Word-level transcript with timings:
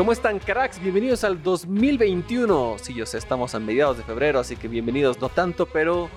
¿Cómo 0.00 0.12
están, 0.12 0.38
cracks? 0.38 0.80
Bienvenidos 0.80 1.24
al 1.24 1.42
2021. 1.42 2.76
Sí, 2.80 2.94
yo 2.94 3.04
sé, 3.04 3.18
estamos 3.18 3.54
a 3.54 3.60
mediados 3.60 3.98
de 3.98 4.02
febrero, 4.02 4.40
así 4.40 4.56
que 4.56 4.66
bienvenidos, 4.66 5.20
no 5.20 5.28
tanto, 5.28 5.66
pero 5.66 6.08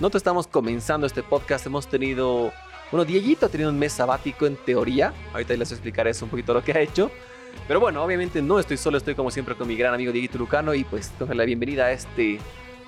no 0.00 0.08
te 0.08 0.16
estamos 0.16 0.46
comenzando 0.46 1.06
este 1.06 1.22
podcast. 1.22 1.66
Hemos 1.66 1.86
tenido, 1.86 2.50
bueno, 2.90 3.04
Dieguito 3.04 3.44
ha 3.44 3.48
tenido 3.50 3.68
un 3.68 3.78
mes 3.78 3.92
sabático 3.92 4.46
en 4.46 4.56
teoría. 4.56 5.12
Ahorita 5.34 5.52
les 5.54 5.70
explicaré 5.70 6.12
un 6.22 6.30
poquito 6.30 6.54
lo 6.54 6.64
que 6.64 6.72
ha 6.72 6.80
hecho. 6.80 7.10
Pero 7.68 7.78
bueno, 7.78 8.02
obviamente 8.02 8.40
no 8.40 8.58
estoy 8.58 8.78
solo, 8.78 8.96
estoy 8.96 9.14
como 9.14 9.30
siempre 9.30 9.54
con 9.54 9.68
mi 9.68 9.76
gran 9.76 9.92
amigo 9.92 10.12
Dieguito 10.12 10.38
Lucano 10.38 10.72
y 10.72 10.84
pues 10.84 11.12
doy 11.18 11.36
la 11.36 11.44
bienvenida 11.44 11.84
a 11.84 11.92
este 11.92 12.38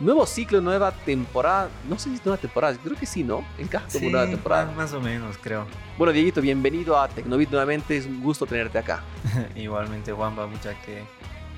nuevo 0.01 0.27
ciclo, 0.27 0.61
nueva 0.61 0.93
temporada. 0.93 1.69
No 1.89 1.98
sé 1.98 2.11
si 2.11 2.17
es 2.17 2.25
nueva 2.25 2.41
temporada, 2.41 2.77
creo 2.83 2.97
que 2.97 3.07
sí, 3.07 3.25
¿no? 3.25 3.45
Encaja 3.59 3.87
como 3.87 3.98
Sí, 4.01 4.11
nueva 4.11 4.27
temporada. 4.27 4.67
más, 4.67 4.77
más 4.77 4.93
o 4.93 5.01
menos, 5.01 5.37
creo. 5.39 5.67
Bueno, 5.97 6.12
Dieguito, 6.12 6.41
bienvenido 6.41 6.98
a 6.98 7.09
Tecnovit 7.09 7.51
nuevamente. 7.51 7.97
Es 7.97 8.07
un 8.07 8.23
gusto 8.23 8.47
tenerte 8.47 8.79
acá. 8.79 9.03
Igualmente, 9.57 10.12
Juanpa, 10.12 10.47
mucha 10.47 10.74
que, 10.83 11.02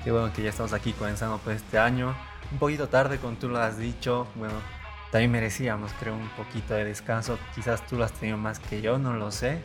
que 0.03 0.11
bueno 0.11 0.31
que 0.33 0.43
ya 0.43 0.49
estamos 0.49 0.73
aquí 0.73 0.93
comenzando 0.93 1.37
pues 1.43 1.57
este 1.57 1.77
año. 1.77 2.15
Un 2.51 2.57
poquito 2.57 2.87
tarde, 2.89 3.17
como 3.17 3.37
tú 3.37 3.47
lo 3.49 3.59
has 3.59 3.77
dicho. 3.77 4.27
Bueno, 4.35 4.55
también 5.11 5.31
merecíamos, 5.31 5.91
creo, 5.99 6.15
un 6.15 6.29
poquito 6.29 6.73
de 6.73 6.85
descanso. 6.85 7.37
Quizás 7.55 7.85
tú 7.87 7.95
lo 7.97 8.03
has 8.03 8.11
tenido 8.13 8.37
más 8.37 8.59
que 8.59 8.81
yo, 8.81 8.97
no 8.97 9.13
lo 9.13 9.31
sé. 9.31 9.61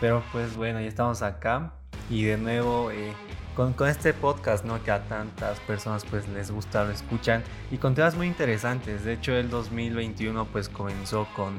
Pero 0.00 0.22
pues 0.32 0.56
bueno, 0.56 0.80
ya 0.80 0.88
estamos 0.88 1.22
acá. 1.22 1.72
Y 2.10 2.24
de 2.24 2.36
nuevo, 2.36 2.90
eh, 2.90 3.12
con, 3.56 3.72
con 3.72 3.88
este 3.88 4.12
podcast, 4.12 4.64
¿no? 4.64 4.82
Que 4.84 4.90
a 4.90 5.02
tantas 5.08 5.58
personas 5.60 6.04
pues 6.04 6.28
les 6.28 6.50
gusta, 6.50 6.84
lo 6.84 6.90
escuchan. 6.90 7.42
Y 7.70 7.78
con 7.78 7.94
temas 7.94 8.14
muy 8.14 8.26
interesantes. 8.26 9.04
De 9.04 9.14
hecho, 9.14 9.32
el 9.32 9.48
2021 9.48 10.44
pues 10.46 10.68
comenzó 10.68 11.26
con, 11.34 11.54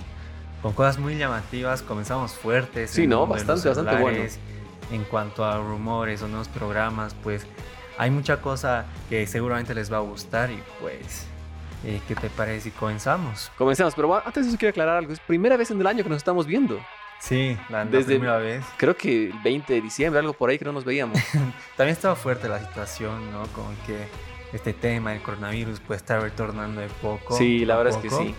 con 0.62 0.74
cosas 0.74 1.00
muy 1.00 1.18
llamativas. 1.18 1.82
Comenzamos 1.82 2.34
fuertes. 2.34 2.92
Sí, 2.92 3.08
¿no? 3.08 3.26
Bastante, 3.26 3.68
bastante 3.68 3.96
bueno. 3.98 4.24
En 4.92 5.04
cuanto 5.04 5.44
a 5.44 5.58
rumores 5.58 6.22
o 6.22 6.28
nuevos 6.28 6.48
programas, 6.48 7.14
pues 7.24 7.46
hay 7.98 8.12
mucha 8.12 8.42
cosa 8.42 8.86
que 9.10 9.26
seguramente 9.28 9.74
les 9.74 9.92
va 9.92 9.98
a 9.98 10.02
gustar. 10.02 10.52
Y 10.52 10.62
pues, 10.80 11.26
eh, 11.84 12.00
¿qué 12.08 12.16
te 12.16 12.30
parece 12.30 12.70
si 12.70 12.72
comenzamos? 12.72 13.52
Comencemos, 13.58 13.96
pero 13.96 14.16
antes 14.16 14.46
de 14.46 14.50
eso 14.50 14.58
quiero 14.58 14.70
aclarar 14.70 14.98
algo. 14.98 15.12
Es 15.12 15.20
primera 15.20 15.58
vez 15.58 15.72
en 15.72 15.82
el 15.82 15.88
año 15.88 16.04
que 16.04 16.10
nos 16.10 16.18
estamos 16.18 16.46
viendo. 16.46 16.80
Sí, 17.20 17.58
la, 17.70 17.84
la 17.84 17.92
Desde- 17.92 18.16
primera 18.16 18.38
vez. 18.38 18.64
Creo 18.78 18.96
que 18.96 19.28
el 19.28 19.34
20 19.44 19.74
de 19.74 19.82
diciembre, 19.82 20.20
algo 20.20 20.34
por 20.34 20.50
ahí 20.50 20.58
que 20.60 20.66
no 20.66 20.72
nos 20.74 20.86
veíamos. 20.86 21.20
También 21.78 21.94
estaba 21.96 22.16
fuerte 22.16 22.48
la 22.48 22.60
situación, 22.60 23.32
¿no? 23.32 23.44
Con 23.48 23.76
que 23.88 24.08
este 24.54 24.74
tema 24.74 25.12
del 25.12 25.22
coronavirus 25.22 25.80
puede 25.80 25.98
estar 25.98 26.22
retornando 26.22 26.80
de 26.82 26.88
poco. 27.02 27.36
sí, 27.38 27.66
la 27.66 27.76
verdad 27.78 27.96
es 27.96 28.02
que 28.02 28.10
poco. 28.10 28.24
sí. 28.24 28.36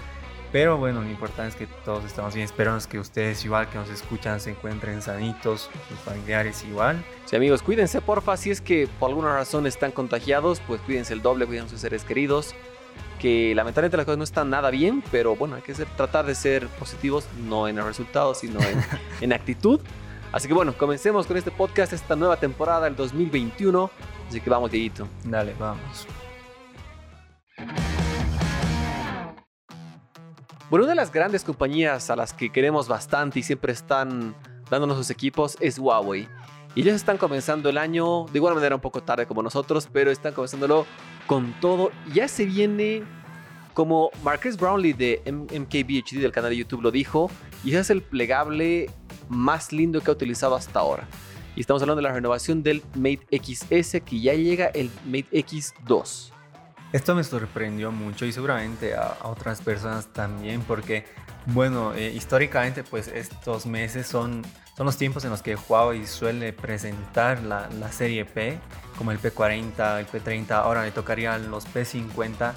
Pero 0.51 0.79
bueno, 0.79 1.03
lo 1.03 1.11
importante 1.11 1.49
es 1.51 1.56
que 1.56 1.67
todos 1.84 2.06
estamos 2.06 2.33
bien. 2.33 2.47
Esperamos 2.47 2.87
que 2.87 2.99
ustedes, 2.99 3.45
igual 3.45 3.69
que 3.69 3.77
nos 3.77 3.91
escuchan, 3.91 4.41
se 4.41 4.49
encuentren 4.53 5.03
sanitos, 5.03 5.69
sus 5.91 5.99
familiares 5.99 6.65
igual. 6.65 7.05
Sí, 7.27 7.37
amigos, 7.37 7.62
cuídense, 7.62 8.01
porfa. 8.01 8.34
Si 8.39 8.51
es 8.51 8.62
que 8.62 8.89
por 8.99 9.11
alguna 9.11 9.34
razón 9.34 9.67
están 9.67 9.93
contagiados, 9.93 10.61
pues 10.67 10.81
cuídense 10.81 11.12
el 11.12 11.21
doble, 11.21 11.45
cuiden 11.45 11.67
a 11.67 11.69
sus 11.69 11.83
seres 11.83 12.03
queridos. 12.03 12.55
Que 13.19 13.53
lamentablemente 13.55 13.97
las 13.97 14.07
cosas 14.07 14.19
no 14.19 14.25
están 14.25 14.49
nada 14.51 14.71
bien, 14.71 15.03
pero 15.11 15.35
bueno, 15.35 15.57
hay 15.57 15.63
que 15.63 15.75
ser- 15.75 15.89
tratar 15.97 16.25
de 16.27 16.35
ser 16.35 16.69
positivos, 16.69 17.27
no 17.47 17.67
en 17.67 17.79
el 17.79 17.85
resultado, 17.85 18.35
sino 18.35 18.61
en, 18.61 18.81
en 19.21 19.33
actitud. 19.33 19.81
Así 20.31 20.47
que 20.47 20.55
bueno, 20.55 20.73
comencemos 20.77 21.27
con 21.27 21.37
este 21.37 21.51
podcast, 21.51 21.93
esta 21.93 22.15
nueva 22.15 22.37
temporada, 22.37 22.87
el 22.87 22.95
2021. 22.97 23.91
Así 24.29 24.41
que 24.41 24.51
vamos, 24.51 24.71
Dieguito. 24.71 25.09
Dale, 25.25 25.55
vamos. 25.59 26.07
Bueno, 30.71 30.85
una 30.85 30.93
de 30.93 30.97
las 30.97 31.11
grandes 31.11 31.45
compañías 31.45 32.11
a 32.11 32.17
las 32.17 32.35
que 32.35 32.51
queremos 32.51 32.89
bastante 32.89 33.39
y 33.39 33.43
siempre 33.43 33.73
están 33.73 34.35
dándonos 34.71 34.99
sus 34.99 35.09
equipos 35.11 35.57
es 35.61 35.79
Huawei. 35.79 36.29
Y 36.79 36.83
ellos 36.83 36.95
están 36.95 37.19
comenzando 37.19 37.69
el 37.71 37.77
año 37.77 38.27
de 38.27 38.39
igual 38.39 38.55
manera 38.55 38.77
un 38.77 38.81
poco 38.81 39.03
tarde 39.03 39.27
como 39.27 39.43
nosotros, 39.43 39.89
pero 39.93 40.12
están 40.12 40.33
comenzándolo 40.33 40.87
con 41.27 41.53
todo. 41.61 41.91
Ya 42.15 42.29
se 42.29 42.47
viene, 42.47 43.03
como 43.75 44.11
Marcus 44.23 44.56
Brownlee 44.56 44.93
de 44.93 45.21
MKBHD 45.27 46.21
del 46.21 46.31
canal 46.31 46.50
de 46.50 46.59
YouTube 46.59 46.83
lo 46.83 46.93
dijo, 46.93 47.33
y 47.65 47.75
es 47.75 47.91
el 47.91 48.00
plegable 48.00 48.89
más 49.28 49.72
lindo 49.72 50.00
que 50.00 50.09
ha 50.09 50.15
utilizado 50.15 50.55
hasta 50.55 50.78
ahora. 50.78 51.09
Y 51.56 51.62
estamos 51.62 51.83
hablando 51.83 52.00
de 52.00 52.06
la 52.06 52.15
renovación 52.15 52.62
del 52.62 52.84
Mate 52.95 53.27
XS, 53.33 54.00
que 54.03 54.21
ya 54.21 54.34
llega 54.34 54.66
el 54.66 54.89
Mate 55.05 55.31
X2. 55.33 56.31
Esto 56.93 57.16
me 57.16 57.25
sorprendió 57.25 57.91
mucho 57.91 58.25
y 58.25 58.31
seguramente 58.31 58.95
a, 58.95 59.16
a 59.21 59.27
otras 59.27 59.60
personas 59.62 60.06
también 60.12 60.60
porque, 60.60 61.06
bueno, 61.47 61.93
eh, 61.95 62.12
históricamente 62.15 62.84
pues 62.84 63.09
estos 63.09 63.66
meses 63.66 64.06
son, 64.06 64.43
son 64.78 64.87
los 64.87 64.97
tiempos 64.97 65.25
en 65.25 65.31
los 65.31 65.43
que 65.43 65.56
Huawei 65.56 66.06
suele 66.06 66.53
presentar 66.53 67.43
la, 67.43 67.69
la 67.81 67.91
serie 67.91 68.25
P, 68.25 68.61
como 68.97 69.11
el 69.11 69.21
P40, 69.21 69.99
el 69.99 70.06
P30, 70.06 70.53
ahora 70.53 70.84
le 70.84 70.93
tocarían 70.93 71.50
los 71.50 71.66
P50, 71.66 72.53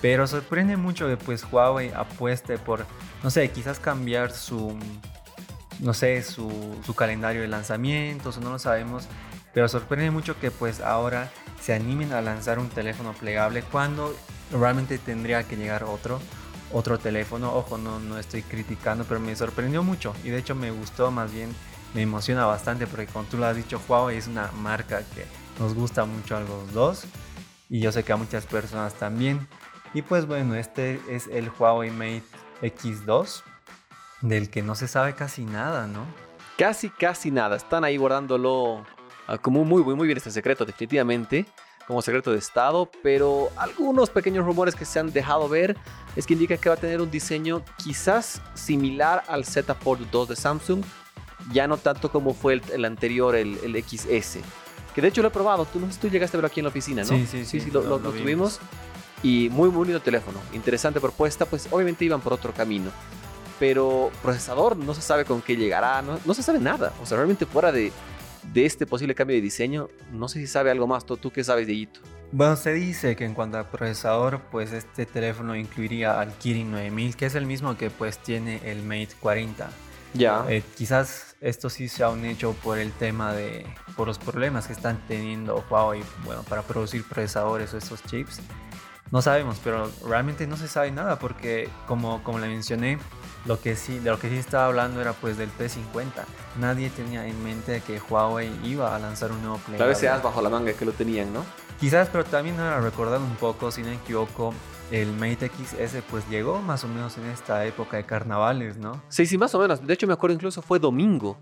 pero 0.00 0.26
sorprende 0.26 0.76
mucho 0.76 1.06
que 1.06 1.16
pues 1.16 1.46
Huawei 1.48 1.92
apueste 1.94 2.58
por, 2.58 2.84
no 3.22 3.30
sé, 3.30 3.48
quizás 3.52 3.78
cambiar 3.78 4.32
su, 4.32 4.76
no 5.78 5.94
sé, 5.94 6.24
su, 6.24 6.50
su 6.84 6.96
calendario 6.96 7.42
de 7.42 7.46
lanzamientos, 7.46 8.38
no 8.38 8.50
lo 8.50 8.58
sabemos, 8.58 9.06
pero 9.54 9.68
sorprende 9.68 10.10
mucho 10.10 10.40
que 10.40 10.50
pues 10.50 10.80
ahora 10.80 11.30
se 11.60 11.74
animen 11.74 12.12
a 12.12 12.22
lanzar 12.22 12.58
un 12.58 12.70
teléfono 12.70 13.12
plegable 13.12 13.62
cuando 13.62 14.16
realmente 14.50 14.98
tendría 14.98 15.44
que 15.44 15.56
llegar 15.56 15.84
otro 15.84 16.18
otro 16.72 16.98
teléfono. 16.98 17.54
Ojo 17.54 17.78
no 17.78 17.98
no 18.00 18.18
estoy 18.18 18.42
criticando 18.42 19.04
pero 19.04 19.20
me 19.20 19.34
sorprendió 19.36 19.82
mucho. 19.82 20.14
Y 20.24 20.30
de 20.30 20.38
hecho 20.38 20.54
me 20.54 20.70
gustó 20.70 21.10
más 21.10 21.32
bien 21.32 21.54
me 21.94 22.02
emociona 22.02 22.46
bastante 22.46 22.86
porque 22.86 23.06
como 23.06 23.24
tú 23.26 23.36
lo 23.36 23.46
has 23.46 23.56
dicho 23.56 23.80
Huawei 23.86 24.16
es 24.16 24.26
una 24.26 24.50
marca 24.52 25.02
que 25.14 25.26
nos 25.58 25.74
gusta 25.74 26.04
mucho 26.04 26.36
a 26.36 26.40
los 26.40 26.72
dos. 26.72 27.04
Y 27.68 27.80
yo 27.80 27.92
sé 27.92 28.04
que 28.04 28.12
a 28.12 28.16
muchas 28.16 28.46
personas 28.46 28.94
también. 28.94 29.46
Y 29.94 30.02
pues 30.02 30.26
bueno 30.26 30.54
este 30.54 31.00
es 31.08 31.26
el 31.28 31.50
Huawei 31.50 31.90
Mate 31.90 32.24
X2 32.62 33.42
del 34.22 34.50
que 34.50 34.62
no 34.62 34.74
se 34.74 34.86
sabe 34.86 35.14
casi 35.14 35.44
nada 35.44 35.86
no 35.86 36.06
Casi, 36.56 36.90
casi 36.90 37.30
nada. 37.30 37.56
Están 37.56 37.84
ahí 37.84 37.96
guardándolo 37.96 38.84
ah, 39.26 39.38
como 39.38 39.64
muy, 39.64 39.82
muy, 39.82 39.94
muy 39.94 40.06
bien 40.06 40.18
este 40.18 40.30
secreto, 40.30 40.64
definitivamente, 40.64 41.46
como 41.92 42.02
secreto 42.02 42.32
de 42.32 42.38
Estado, 42.38 42.90
pero 43.02 43.50
algunos 43.56 44.10
pequeños 44.10 44.44
rumores 44.46 44.74
que 44.74 44.84
se 44.84 44.98
han 44.98 45.12
dejado 45.12 45.48
ver 45.48 45.76
es 46.16 46.26
que 46.26 46.32
indica 46.32 46.56
que 46.56 46.68
va 46.68 46.74
a 46.74 46.78
tener 46.78 47.00
un 47.00 47.10
diseño 47.10 47.62
quizás 47.76 48.40
similar 48.54 49.22
al 49.28 49.44
Z 49.44 49.74
Fold 49.74 50.10
2 50.10 50.28
de 50.28 50.36
Samsung, 50.36 50.82
ya 51.52 51.66
no 51.66 51.76
tanto 51.76 52.10
como 52.10 52.34
fue 52.34 52.54
el, 52.54 52.62
el 52.72 52.84
anterior, 52.84 53.34
el, 53.36 53.58
el 53.62 53.82
XS. 53.84 54.38
Que 54.94 55.00
de 55.02 55.08
hecho 55.08 55.22
lo 55.22 55.28
he 55.28 55.30
probado, 55.30 55.64
tú 55.66 55.80
no 55.80 55.90
sé 55.92 55.98
tú 56.00 56.08
llegaste 56.08 56.36
a 56.36 56.38
verlo 56.38 56.48
aquí 56.48 56.60
en 56.60 56.64
la 56.64 56.70
oficina, 56.70 57.02
¿no? 57.02 57.08
Sí, 57.08 57.26
sí, 57.26 57.44
sí, 57.44 57.70
lo, 57.70 57.82
lo- 57.82 57.88
lo- 57.88 57.98
lo 57.98 58.02
lo 58.04 58.12
vimos. 58.12 58.58
tuvimos. 58.58 58.60
Y 59.22 59.48
muy, 59.50 59.70
muy 59.70 59.84
lindo 59.86 60.00
teléfono. 60.00 60.38
Interesante 60.52 61.00
propuesta, 61.00 61.46
pues 61.46 61.68
obviamente 61.70 62.04
iban 62.04 62.20
por 62.20 62.32
otro 62.32 62.52
camino 62.52 62.90
pero 63.58 64.10
procesador 64.22 64.76
no 64.76 64.92
se 64.92 65.02
sabe 65.02 65.24
con 65.24 65.40
qué 65.40 65.54
llegará, 65.56 66.02
no, 66.02 66.18
no 66.24 66.34
se 66.34 66.42
sabe 66.42 66.58
nada. 66.58 66.92
O 67.00 67.06
sea, 67.06 67.16
realmente 67.18 67.46
fuera 67.46 67.70
de, 67.70 67.92
de 68.52 68.66
este 68.66 68.86
posible 68.86 69.14
cambio 69.14 69.36
de 69.36 69.42
diseño, 69.42 69.88
no 70.12 70.28
sé 70.28 70.40
si 70.40 70.46
sabe 70.46 70.70
algo 70.70 70.86
más. 70.86 71.06
¿Tú, 71.06 71.16
tú 71.16 71.30
qué 71.30 71.44
sabes, 71.44 71.66
Dieguito? 71.66 72.00
Bueno, 72.32 72.56
se 72.56 72.72
dice 72.72 73.14
que 73.14 73.24
en 73.24 73.34
cuanto 73.34 73.58
al 73.58 73.68
procesador, 73.68 74.40
pues 74.50 74.72
este 74.72 75.04
teléfono 75.04 75.54
incluiría 75.54 76.18
al 76.18 76.32
Kirin 76.38 76.70
9000, 76.70 77.16
que 77.16 77.26
es 77.26 77.34
el 77.34 77.46
mismo 77.46 77.76
que 77.76 77.90
pues 77.90 78.18
tiene 78.18 78.60
el 78.64 78.82
Mate 78.82 79.10
40. 79.20 79.68
Ya. 80.14 80.44
Eh, 80.48 80.62
quizás 80.76 81.36
esto 81.40 81.70
sí 81.70 81.88
sea 81.88 82.10
un 82.10 82.24
hecho 82.24 82.54
por 82.62 82.78
el 82.78 82.92
tema 82.92 83.32
de, 83.32 83.66
por 83.96 84.06
los 84.06 84.18
problemas 84.18 84.66
que 84.66 84.72
están 84.72 85.00
teniendo 85.08 85.64
Huawei, 85.68 86.02
bueno, 86.24 86.42
para 86.44 86.62
producir 86.62 87.04
procesadores 87.04 87.74
o 87.74 87.78
estos 87.78 88.02
chips. 88.04 88.40
No 89.10 89.20
sabemos, 89.20 89.60
pero 89.62 89.90
realmente 90.06 90.46
no 90.46 90.56
se 90.56 90.68
sabe 90.68 90.90
nada 90.90 91.18
porque 91.18 91.68
como, 91.86 92.22
como 92.24 92.38
le 92.38 92.48
mencioné, 92.48 92.98
lo 93.44 93.60
que 93.60 93.74
sí, 93.76 93.98
de 93.98 94.10
lo 94.10 94.18
que 94.18 94.28
sí 94.28 94.36
estaba 94.36 94.66
hablando 94.66 95.00
era 95.00 95.12
pues 95.12 95.36
del 95.36 95.50
P50. 95.50 96.04
Nadie 96.60 96.90
tenía 96.90 97.26
en 97.26 97.42
mente 97.42 97.82
que 97.86 98.00
Huawei 98.00 98.50
iba 98.64 98.94
a 98.94 98.98
lanzar 98.98 99.32
un 99.32 99.40
nuevo 99.40 99.56
Tal 99.56 99.64
vez 99.64 99.76
plegable. 99.78 99.94
seas 99.96 100.22
bajo 100.22 100.40
la 100.42 100.48
manga 100.48 100.72
que 100.72 100.84
lo 100.84 100.92
tenían, 100.92 101.32
¿no? 101.32 101.44
Quizás, 101.80 102.08
pero 102.12 102.24
también 102.24 102.58
ahora 102.60 102.80
recordando 102.80 103.26
un 103.26 103.34
poco, 103.36 103.70
si 103.72 103.82
no 103.82 103.88
me 103.88 103.94
equivoco, 103.96 104.54
el 104.92 105.12
Mate 105.14 105.50
XS 105.50 105.96
pues 106.10 106.28
llegó 106.28 106.60
más 106.62 106.84
o 106.84 106.88
menos 106.88 107.16
en 107.18 107.24
esta 107.26 107.64
época 107.64 107.96
de 107.96 108.04
carnavales, 108.04 108.76
¿no? 108.76 109.02
Sí, 109.08 109.26
sí, 109.26 109.36
más 109.38 109.54
o 109.54 109.58
menos. 109.58 109.84
De 109.84 109.92
hecho, 109.94 110.06
me 110.06 110.12
acuerdo 110.12 110.34
incluso 110.34 110.62
fue 110.62 110.78
domingo. 110.78 111.36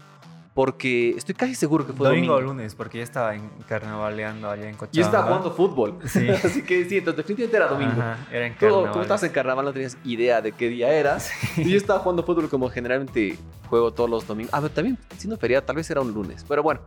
Porque 0.55 1.11
estoy 1.11 1.35
casi 1.37 1.55
seguro 1.55 1.87
que 1.87 1.93
fue 1.93 2.09
Domingo 2.09 2.35
domingo. 2.35 2.51
o 2.51 2.55
lunes, 2.55 2.75
porque 2.75 2.99
ya 2.99 3.05
estaba 3.05 3.37
en 3.37 3.49
carnavaleando 3.69 4.51
allá 4.51 4.69
en 4.69 4.75
Cochabamba. 4.75 4.93
Yo 4.93 5.03
estaba 5.03 5.25
jugando 5.25 5.53
fútbol. 5.53 5.99
Sí. 6.07 6.29
Así 6.45 6.63
que 6.63 6.85
sí, 6.89 6.99
entonces 6.99 7.19
definitivamente 7.19 7.57
era 7.57 7.69
domingo. 7.69 7.93
Ajá, 8.03 8.27
era 8.33 8.47
en 8.47 8.55
carnaval. 8.55 8.91
como 8.91 9.03
estabas 9.03 9.23
en 9.23 9.31
carnaval, 9.31 9.65
no 9.65 9.73
tenías 9.73 9.97
idea 10.05 10.43
de 10.43 10.53
qué 10.53 10.69
día 10.69 10.93
era. 10.93 11.19
Y 11.57 11.71
yo 11.71 11.77
estaba 11.77 12.01
jugando 12.01 12.25
fútbol 12.25 12.49
como 12.49 12.69
generalmente 12.69 13.39
juego 13.69 13.93
todos 13.93 14.11
los 14.11 14.27
domingos. 14.27 14.53
Ah, 14.53 14.61
pero 14.61 14.75
también, 14.75 14.99
siendo 15.17 15.37
feriado, 15.39 15.65
tal 15.65 15.77
vez 15.77 15.89
era 15.89 16.01
un 16.01 16.13
lunes. 16.13 16.45
Pero 16.49 16.65
bueno, 16.65 16.81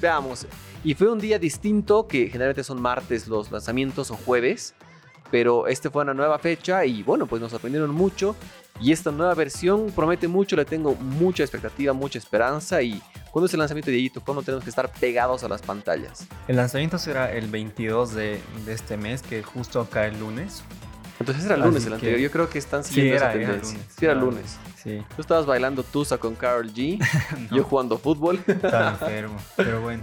veamos. 0.00 0.46
Y 0.82 0.94
fue 0.94 1.10
un 1.10 1.20
día 1.20 1.38
distinto, 1.38 2.08
que 2.08 2.26
generalmente 2.26 2.64
son 2.64 2.82
martes 2.82 3.28
los 3.28 3.50
lanzamientos 3.52 4.10
o 4.10 4.16
jueves. 4.16 4.74
Pero 5.30 5.66
este 5.66 5.90
fue 5.90 6.02
una 6.02 6.14
nueva 6.14 6.38
fecha 6.38 6.84
y 6.86 7.02
bueno, 7.02 7.26
pues 7.26 7.40
nos 7.42 7.50
sorprendieron 7.50 7.90
mucho. 7.94 8.34
Y 8.80 8.92
esta 8.92 9.10
nueva 9.10 9.34
versión 9.34 9.90
promete 9.94 10.28
mucho, 10.28 10.56
le 10.56 10.64
tengo 10.64 10.94
mucha 10.94 11.42
expectativa, 11.42 11.92
mucha 11.92 12.18
esperanza 12.18 12.80
y 12.82 13.02
¿Cuándo 13.30 13.46
es 13.46 13.52
el 13.52 13.58
lanzamiento 13.58 13.90
de 13.90 13.96
Dieguito? 13.98 14.22
¿Cuándo 14.22 14.42
tenemos 14.42 14.64
que 14.64 14.70
estar 14.70 14.90
pegados 14.90 15.44
a 15.44 15.48
las 15.48 15.60
pantallas? 15.60 16.26
El 16.48 16.56
lanzamiento 16.56 16.98
será 16.98 17.30
el 17.30 17.48
22 17.48 18.14
de, 18.14 18.40
de 18.64 18.72
este 18.72 18.96
mes, 18.96 19.22
que 19.22 19.42
justo 19.42 19.86
cae 19.90 20.08
el 20.08 20.18
lunes. 20.18 20.64
Entonces 21.20 21.44
era 21.44 21.56
el 21.56 21.62
lunes 21.62 21.84
el 21.84 21.92
anterior. 21.92 22.18
Yo 22.18 22.30
creo 22.30 22.48
que 22.48 22.58
están 22.58 22.84
siguiendo 22.84 23.16
esa 23.16 23.32
tendencia. 23.32 23.74
lunes. 23.74 23.94
Sí, 23.96 24.04
era 24.04 24.14
el 24.14 24.20
lunes. 24.20 24.58
Sí. 24.82 25.02
Tú 25.14 25.22
estabas 25.22 25.46
bailando 25.46 25.82
Tusa 25.82 26.18
con 26.18 26.34
Carol 26.34 26.72
G. 26.72 26.98
Yo 27.50 27.64
jugando 27.64 27.98
fútbol. 27.98 28.40
Estaba 28.46 28.90
enfermo. 28.90 29.36
Pero 29.56 29.82
bueno. 29.82 30.02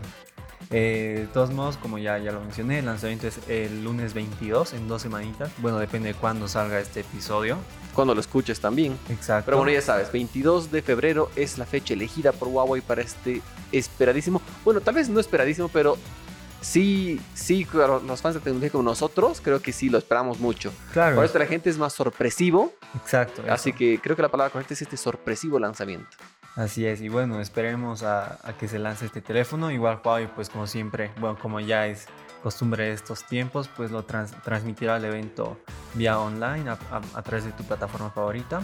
Eh, 0.72 1.18
de 1.22 1.28
todos 1.28 1.52
modos, 1.52 1.78
como 1.78 1.98
ya, 1.98 2.18
ya 2.18 2.32
lo 2.32 2.40
mencioné, 2.40 2.80
el 2.80 2.86
lanzamiento 2.86 3.28
es 3.28 3.40
el 3.48 3.84
lunes 3.84 4.14
22, 4.14 4.74
en 4.74 4.88
dos 4.88 5.02
semanitas. 5.02 5.52
Bueno, 5.60 5.80
depende 5.80 6.10
de 6.10 6.16
cuándo 6.16 6.48
salga 6.48 6.80
este 6.80 7.02
episodio. 7.02 7.58
Cuando 7.94 8.14
lo 8.14 8.20
escuches 8.20 8.60
también. 8.60 8.98
Exacto. 9.10 9.46
Pero 9.46 9.58
bueno, 9.58 9.72
ya 9.72 9.82
sabes, 9.82 10.12
22 10.12 10.72
de 10.72 10.82
febrero 10.82 11.30
es 11.36 11.58
la 11.58 11.66
fecha 11.66 11.94
elegida 11.94 12.32
por 12.32 12.50
Huawei 12.50 12.82
para 12.82 13.02
este 13.02 13.42
esperadísimo. 13.72 14.42
Bueno, 14.64 14.82
tal 14.82 14.96
vez 14.96 15.08
no 15.08 15.20
esperadísimo, 15.20 15.70
pero 15.70 15.98
sí, 16.66 17.22
sí, 17.34 17.66
los 17.74 18.22
fans 18.22 18.36
de 18.36 18.42
tecnología 18.42 18.72
como 18.72 18.84
nosotros, 18.84 19.40
creo 19.42 19.62
que 19.62 19.72
sí 19.72 19.90
lo 19.90 19.98
esperamos 19.98 20.40
mucho. 20.40 20.74
Claro. 20.92 21.16
Por 21.16 21.26
eso 21.26 21.38
la 21.40 21.46
gente 21.46 21.70
es 21.70 21.78
más 21.78 21.94
sorpresivo. 21.94 22.74
Exacto. 22.96 23.44
Así 23.50 23.72
que 23.72 24.00
creo 24.02 24.16
que 24.16 24.22
la 24.22 24.30
palabra 24.30 24.52
correcta 24.52 24.74
es 24.74 24.82
este 24.82 24.98
sorpresivo 24.98 25.60
lanzamiento. 25.60 26.10
Así 26.56 26.86
es, 26.86 27.02
y 27.02 27.10
bueno, 27.10 27.42
esperemos 27.42 28.04
a, 28.04 28.40
que 28.58 28.70
se 28.70 28.80
lance 28.80 29.06
este 29.06 29.22
teléfono. 29.22 29.72
Igual 29.72 30.00
Huawei, 30.04 30.28
pues 30.34 30.50
como 30.50 30.68
siempre, 30.68 31.12
bueno, 31.20 31.38
como 31.38 31.60
ya 31.60 31.88
es 31.88 32.08
costumbre 32.42 32.86
de 32.86 32.94
estos 32.94 33.26
tiempos, 33.26 33.70
pues 33.76 33.92
lo 33.92 34.06
transmitirá 34.06 34.96
el 34.96 35.04
evento 35.04 35.60
vía 35.96 36.18
online 36.18 36.70
a, 36.70 37.22
través 37.24 37.44
de 37.44 37.52
tu 37.52 37.66
plataforma 37.66 38.10
favorita. 38.10 38.62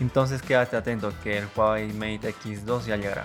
Entonces 0.00 0.42
quédate 0.42 0.76
atento 0.76 1.14
que 1.22 1.38
el 1.38 1.48
Huawei 1.56 1.94
Mate 1.94 2.34
X2 2.34 2.86
ya 2.86 2.96
llegará. 2.96 3.24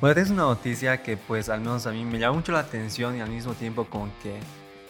Bueno, 0.00 0.20
es 0.20 0.30
una 0.30 0.42
noticia 0.42 1.02
que 1.02 1.16
pues 1.16 1.48
al 1.48 1.60
menos 1.60 1.86
a 1.86 1.90
mí 1.90 2.04
me 2.04 2.20
llama 2.20 2.36
mucho 2.36 2.52
la 2.52 2.60
atención 2.60 3.16
y 3.16 3.22
al 3.22 3.30
mismo 3.30 3.54
tiempo 3.54 3.86
como 3.86 4.08
que 4.22 4.38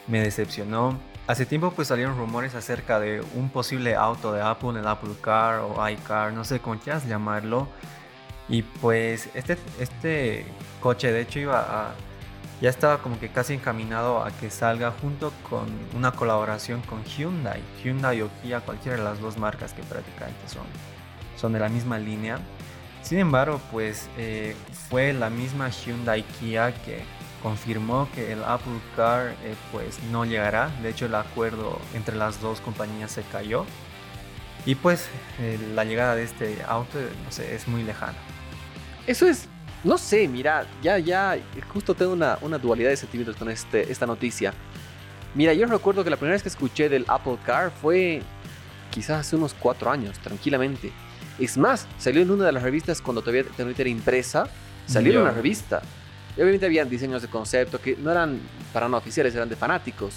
me 0.07 0.21
decepcionó. 0.21 0.99
Hace 1.27 1.45
tiempo 1.45 1.71
pues 1.71 1.89
salieron 1.89 2.17
rumores 2.17 2.55
acerca 2.55 3.01
de 3.01 3.21
un 3.35 3.49
posible 3.49 3.95
auto 3.95 4.31
de 4.31 4.41
Apple, 4.41 4.79
el 4.79 4.87
Apple 4.87 5.13
Car 5.19 5.59
o 5.59 5.89
iCar, 5.89 6.31
no 6.31 6.45
sé 6.45 6.59
cómo 6.59 6.79
quieras 6.79 7.05
llamarlo. 7.05 7.67
Y 8.47 8.61
pues 8.61 9.29
este, 9.33 9.57
este 9.77 10.45
coche 10.79 11.11
de 11.11 11.21
hecho 11.21 11.39
iba 11.39 11.93
ya 12.61 12.69
estaba 12.69 12.99
como 12.99 13.19
que 13.19 13.29
casi 13.29 13.53
encaminado 13.53 14.23
a 14.23 14.31
que 14.31 14.49
salga 14.49 14.91
junto 14.91 15.31
con 15.49 15.67
una 15.95 16.11
colaboración 16.11 16.81
con 16.81 17.03
Hyundai. 17.03 17.61
Hyundai 17.83 18.21
o 18.21 18.29
Kia, 18.41 18.61
cualquiera 18.61 18.97
de 18.97 19.03
las 19.03 19.19
dos 19.19 19.37
marcas 19.37 19.73
que 19.73 19.83
prácticamente 19.83 20.47
son, 20.47 20.65
son 21.35 21.53
de 21.53 21.59
la 21.59 21.69
misma 21.69 21.99
línea. 21.99 22.39
Sin 23.03 23.19
embargo, 23.19 23.61
pues 23.71 24.09
eh, 24.17 24.55
fue 24.89 25.13
la 25.13 25.29
misma 25.29 25.69
Hyundai 25.69 26.23
Kia 26.23 26.73
que 26.83 27.03
confirmó 27.47 28.09
que 28.13 28.33
el 28.33 28.43
Apple 28.43 28.81
Car 28.97 29.29
eh, 29.41 29.55
pues 29.71 30.03
no 30.11 30.25
llegará. 30.25 30.69
De 30.81 30.89
hecho 30.89 31.05
el 31.05 31.15
acuerdo 31.15 31.79
entre 31.93 32.17
las 32.17 32.41
dos 32.41 32.59
compañías 32.59 33.09
se 33.13 33.21
cayó. 33.21 33.65
Y 34.65 34.75
pues 34.75 35.07
eh, 35.39 35.57
la 35.73 35.85
llegada 35.85 36.15
de 36.15 36.23
este 36.23 36.57
auto 36.67 36.99
no 36.99 37.31
sé, 37.31 37.55
es 37.55 37.65
muy 37.69 37.83
lejana. 37.83 38.17
Eso 39.07 39.25
es, 39.27 39.47
no 39.85 39.97
sé, 39.97 40.27
mira, 40.27 40.67
ya, 40.83 40.99
ya, 40.99 41.37
justo 41.71 41.95
tengo 41.95 42.11
una, 42.11 42.37
una 42.41 42.57
dualidad 42.57 42.89
de 42.89 42.97
sentimientos 42.97 43.37
con 43.37 43.49
este, 43.49 43.89
esta 43.89 44.05
noticia. 44.05 44.53
Mira, 45.33 45.53
yo 45.53 45.67
recuerdo 45.67 46.03
que 46.03 46.09
la 46.09 46.17
primera 46.17 46.33
vez 46.33 46.43
que 46.43 46.49
escuché 46.49 46.89
del 46.89 47.05
Apple 47.07 47.37
Car 47.45 47.71
fue 47.71 48.21
quizás 48.91 49.21
hace 49.21 49.37
unos 49.37 49.53
cuatro 49.53 49.89
años, 49.89 50.19
tranquilamente. 50.19 50.91
Es 51.39 51.57
más, 51.57 51.87
salió 51.97 52.21
en 52.21 52.29
una 52.29 52.45
de 52.45 52.51
las 52.51 52.63
revistas 52.63 53.01
cuando 53.01 53.21
todavía, 53.21 53.45
era 53.57 53.89
impresa, 53.89 54.49
salió 54.85 55.13
en 55.13 55.19
una 55.19 55.31
revista. 55.31 55.81
Obviamente 56.37 56.67
habían 56.67 56.87
diseños 56.87 57.23
de 57.23 57.27
concepto 57.27 57.81
que 57.81 57.95
no 57.95 58.11
eran 58.11 58.39
para 58.71 58.87
no 58.87 58.97
oficiales, 58.97 59.33
eran 59.33 59.49
de 59.49 59.55
fanáticos. 59.55 60.15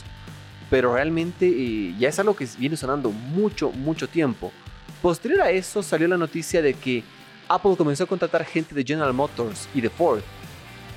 Pero 0.68 0.94
realmente 0.94 1.46
eh, 1.46 1.94
ya 1.98 2.10
es 2.10 2.18
algo 2.18 2.36
que 2.36 2.46
viene 2.58 2.76
sonando 2.76 3.10
mucho, 3.10 3.72
mucho 3.72 4.06
tiempo. 4.06 4.52
Posterior 5.00 5.40
a 5.40 5.50
eso 5.50 5.82
salió 5.82 6.06
la 6.06 6.18
noticia 6.18 6.60
de 6.60 6.74
que 6.74 7.02
Apple 7.48 7.74
comenzó 7.76 8.04
a 8.04 8.06
contratar 8.06 8.44
gente 8.44 8.74
de 8.74 8.84
General 8.84 9.14
Motors 9.14 9.66
y 9.74 9.80
de 9.80 9.88
Ford. 9.88 10.20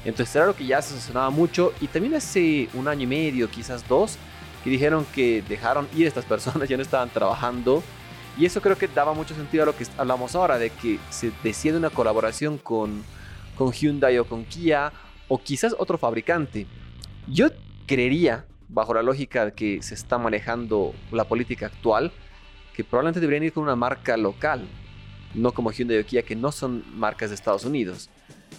Entonces 0.03 0.35
era 0.35 0.45
algo 0.45 0.57
que 0.57 0.65
ya 0.65 0.81
se 0.81 0.99
sonaba 0.99 1.29
mucho 1.29 1.73
y 1.79 1.87
también 1.87 2.15
hace 2.15 2.67
un 2.73 2.87
año 2.89 3.03
y 3.03 3.07
medio, 3.07 3.49
quizás 3.49 3.87
dos, 3.87 4.17
que 4.63 4.69
dijeron 4.69 5.05
que 5.15 5.41
dejaron 5.47 5.87
ir 5.95 6.05
a 6.05 6.09
estas 6.09 6.25
personas, 6.25 6.67
ya 6.69 6.75
no 6.75 6.83
estaban 6.83 7.09
trabajando. 7.09 7.81
Y 8.37 8.45
eso 8.45 8.61
creo 8.61 8.77
que 8.77 8.87
daba 8.87 9.13
mucho 9.13 9.35
sentido 9.35 9.63
a 9.63 9.65
lo 9.67 9.75
que 9.75 9.85
hablamos 9.97 10.35
ahora, 10.35 10.57
de 10.57 10.69
que 10.69 10.99
se 11.09 11.31
decide 11.43 11.77
una 11.77 11.89
colaboración 11.89 12.57
con, 12.57 13.03
con 13.55 13.71
Hyundai 13.71 14.17
o 14.17 14.25
con 14.25 14.43
Kia 14.43 14.91
o 15.27 15.37
quizás 15.37 15.75
otro 15.77 15.97
fabricante. 15.97 16.67
Yo 17.27 17.49
creería, 17.85 18.45
bajo 18.69 18.93
la 18.93 19.03
lógica 19.03 19.51
que 19.51 19.81
se 19.81 19.93
está 19.93 20.17
manejando 20.17 20.93
la 21.11 21.25
política 21.25 21.67
actual, 21.67 22.11
que 22.73 22.83
probablemente 22.83 23.19
deberían 23.19 23.43
ir 23.43 23.53
con 23.53 23.63
una 23.63 23.75
marca 23.75 24.17
local, 24.17 24.67
no 25.33 25.51
como 25.51 25.71
Hyundai 25.71 25.99
o 25.99 26.05
Kia, 26.05 26.23
que 26.23 26.35
no 26.35 26.51
son 26.51 26.83
marcas 26.97 27.29
de 27.29 27.35
Estados 27.35 27.65
Unidos. 27.65 28.09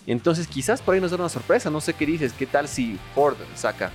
Entonces 0.06 0.46
quizás 0.46 0.82
por 0.82 0.94
ahí 0.94 1.00
nos 1.00 1.10
da 1.10 1.16
una 1.16 1.28
sorpresa, 1.28 1.70
no 1.70 1.80
sé 1.80 1.94
qué 1.94 2.06
dices, 2.06 2.32
qué 2.32 2.46
tal 2.46 2.68
si 2.68 2.98
Ford 3.14 3.36
saca 3.54 3.90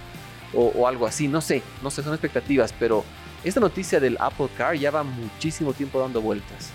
o, 0.53 0.87
algo 0.87 1.05
así, 1.05 1.27
no 1.27 1.41
sé, 1.41 1.61
no 1.83 1.91
sé, 1.91 2.01
son 2.01 2.13
expectativas, 2.13 2.73
pero 2.79 3.03
esta 3.43 3.59
noticia 3.59 3.99
del 3.99 4.17
Apple 4.19 4.49
Car 4.57 4.75
ya 4.75 4.89
va 4.89 5.03
muchísimo 5.03 5.73
tiempo 5.73 5.99
dando 5.99 6.21
vueltas. 6.21 6.71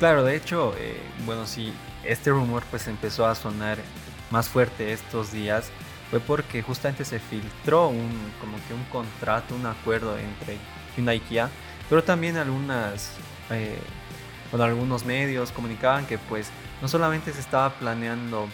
Claro, 0.00 0.24
de 0.24 0.34
hecho, 0.34 0.74
eh, 0.78 1.00
bueno, 1.24 1.46
sí, 1.46 1.72
este 2.04 2.30
rumor 2.30 2.64
pues 2.70 2.88
empezó 2.88 3.24
a 3.26 3.36
sonar 3.36 3.78
más 4.32 4.48
fuerte 4.48 4.92
estos 4.92 5.30
días 5.30 5.70
fue 6.10 6.18
porque 6.18 6.62
justamente 6.62 7.04
se 7.04 7.20
filtró 7.20 7.88
un, 7.88 8.10
como 8.40 8.56
que 8.66 8.74
un 8.74 8.84
contrato, 8.84 9.54
un 9.54 9.66
acuerdo 9.66 10.18
entre 10.18 10.58
Hyundai 10.96 11.18
y 11.18 11.20
Kia, 11.20 11.48
pero 11.88 12.02
también 12.02 12.36
algunas, 12.36 13.12
eh, 13.50 13.78
algunos 14.52 15.04
medios 15.04 15.52
comunicaban 15.52 16.06
que 16.06 16.18
pues 16.18 16.50
no 16.80 16.88
solamente 16.88 17.32
se 17.32 17.40
estaba 17.40 17.70
planeando 17.70 18.48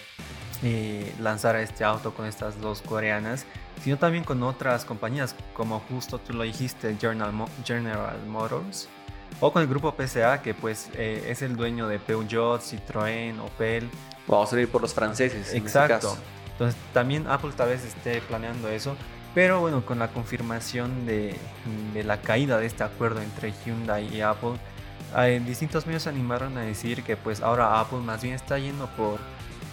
eh, 0.63 1.15
lanzar 1.21 1.57
este 1.57 1.85
auto 1.85 2.13
con 2.13 2.27
estas 2.27 2.61
dos 2.61 2.83
coreanas, 2.83 3.47
sino 3.83 3.97
también 3.97 4.25
con 4.25 4.43
otras 4.43 4.85
compañías, 4.85 5.35
como 5.55 5.81
justo 5.81 6.19
tú 6.19 6.33
lo 6.35 6.43
dijiste, 6.43 6.97
General, 7.01 7.33
General 7.65 8.19
Motors, 8.27 8.89
o 9.41 9.53
con 9.53 9.63
el 9.63 9.69
grupo 9.69 9.95
PSA, 9.97 10.43
que 10.43 10.55
pues 10.55 10.91
eh, 10.95 11.27
es 11.29 11.43
el 11.43 11.57
dueño 11.57 11.87
de 11.87 11.99
Peugeot, 11.99 12.61
Citroën, 12.61 13.39
Opel, 13.41 13.89
Vamos 14.29 14.53
a 14.53 14.61
ir 14.61 14.69
por 14.69 14.83
los 14.83 14.95
franceses. 14.95 15.47
Este 15.47 15.59
Exacto. 15.59 16.17
Entonces 16.53 16.81
también 16.93 17.27
Apple 17.29 17.51
tal 17.57 17.69
vez 17.69 17.85
esté 17.85 18.21
planeando 18.21 18.69
eso. 18.69 18.97
Pero 19.35 19.61
bueno, 19.61 19.85
con 19.85 19.99
la 19.99 20.09
confirmación 20.09 21.07
de, 21.07 21.37
la 22.05 22.21
caída 22.21 22.59
de 22.59 22.67
este 22.67 22.83
acuerdo 22.83 23.21
entre 23.21 23.53
Hyundai 23.65 24.13
y 24.15 24.21
Apple, 24.21 24.55
hay 25.15 25.39
distintos 25.39 25.87
medios 25.87 26.03
se 26.05 26.09
animaron 26.09 26.57
a 26.59 26.63
decir 26.63 27.03
que 27.03 27.17
pues 27.17 27.41
ahora 27.41 27.79
Apple 27.81 27.99
más 27.99 28.23
bien 28.23 28.35
está 28.35 28.59
yendo 28.59 28.87
por, 28.97 29.19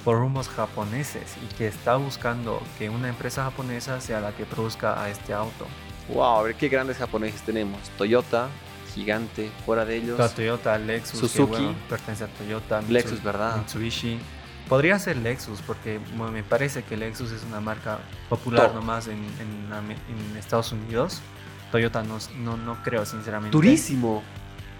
por 0.03 0.19
rumos 0.19 0.49
japoneses 0.49 1.35
y 1.43 1.53
que 1.55 1.67
está 1.67 1.95
buscando 1.95 2.61
que 2.77 2.89
una 2.89 3.09
empresa 3.09 3.43
japonesa 3.43 3.99
sea 4.01 4.19
la 4.19 4.33
que 4.33 4.45
produzca 4.45 5.01
a 5.01 5.09
este 5.09 5.33
auto. 5.33 5.65
Wow, 6.09 6.23
a 6.23 6.43
ver 6.43 6.55
qué 6.55 6.69
grandes 6.69 6.97
japoneses 6.97 7.41
tenemos. 7.41 7.79
Toyota, 7.97 8.49
gigante, 8.93 9.49
fuera 9.65 9.83
de 9.83 9.95
ellos. 9.97 10.35
Toyota, 10.35 10.77
Lexus, 10.77 11.19
Suzuki, 11.19 11.75
pertenece 11.89 12.25
a 12.25 12.27
Toyota, 12.27 12.81
Lexus, 12.81 13.23
¿verdad? 13.23 13.57
Mitsubishi. 13.57 14.19
Podría 14.67 14.97
ser 14.97 15.17
Lexus, 15.17 15.61
porque 15.61 15.99
me 16.17 16.43
parece 16.43 16.83
que 16.83 16.97
Lexus 16.97 17.31
es 17.31 17.43
una 17.43 17.61
marca 17.61 17.99
popular 18.29 18.73
nomás 18.73 19.07
en, 19.07 19.13
en, 19.39 20.37
Estados 20.37 20.71
Unidos. 20.71 21.21
Toyota 21.71 22.03
no, 22.03 22.17
no, 22.39 22.57
no 22.57 22.83
creo, 22.83 23.05
sinceramente. 23.05 23.55
Durísimo. 23.55 24.23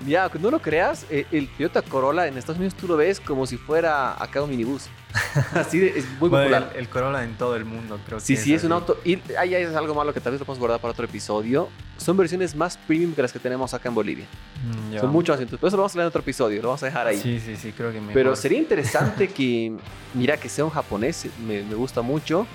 Ya, 0.06 0.30
no 0.40 0.52
lo 0.52 0.60
creas, 0.60 1.06
eh, 1.10 1.26
el 1.32 1.48
Toyota 1.48 1.82
Corolla 1.82 2.28
en 2.28 2.38
Estados 2.38 2.58
Unidos 2.58 2.76
tú 2.76 2.88
lo 2.88 2.98
ves 2.98 3.20
como 3.20 3.46
si 3.46 3.58
fuera 3.58 4.22
acá 4.22 4.42
un 4.42 4.50
minibús. 4.50 4.88
así 5.54 5.86
es 5.86 6.06
muy 6.20 6.30
popular. 6.30 6.74
el, 6.76 6.90
Corolla 6.90 7.24
en 7.24 7.38
todo 7.38 7.56
el 7.56 7.64
mundo, 7.64 8.00
creo 8.06 8.20
sí, 8.20 8.36
Sí, 8.36 8.54
es, 8.54 8.64
un 8.64 8.74
auto. 8.74 9.00
Y 9.06 9.22
ahí 9.38 9.54
es 9.54 9.74
algo 9.76 9.94
malo 9.96 10.14
que 10.14 10.20
tal 10.20 10.34
vez 10.34 10.40
lo 10.40 10.46
podemos 10.46 10.60
guardar 10.60 10.82
para 10.82 10.92
otro 10.92 11.06
episodio. 11.06 11.70
Son 11.98 12.18
versiones 12.18 12.56
más 12.56 12.78
premium 12.78 13.14
que 13.14 13.22
las 13.22 13.32
que 13.32 13.40
tenemos 13.40 13.74
acá 13.74 13.90
en 13.90 13.96
Bolivia. 13.96 14.26
Mm, 14.66 15.00
Son 15.00 15.12
muchos 15.12 15.34
asientos. 15.34 15.60
Pero 15.60 15.68
eso 15.68 15.78
lo 15.78 15.84
vamos 15.84 15.94
a 15.94 15.98
leer 15.98 16.06
en 16.06 16.10
otro 16.10 16.22
episodio, 16.22 16.62
lo 16.62 16.68
vamos 16.70 16.84
a 16.84 16.88
dejar 16.88 17.08
ahí. 17.08 17.18
Sí, 17.18 17.40
sí, 17.40 17.56
sí, 17.56 17.72
creo 17.72 17.92
que 17.92 18.00
mejor. 18.00 18.14
Pero 18.14 18.36
sería 18.36 18.60
interesante 18.60 19.28
que, 19.30 19.74
mira, 20.14 20.38
que 20.38 20.50
sea 20.50 20.66
un 20.66 20.72
japonés, 20.72 21.28
me, 21.46 21.64
me 21.64 21.76
gusta 21.76 22.02
mucho. 22.02 22.46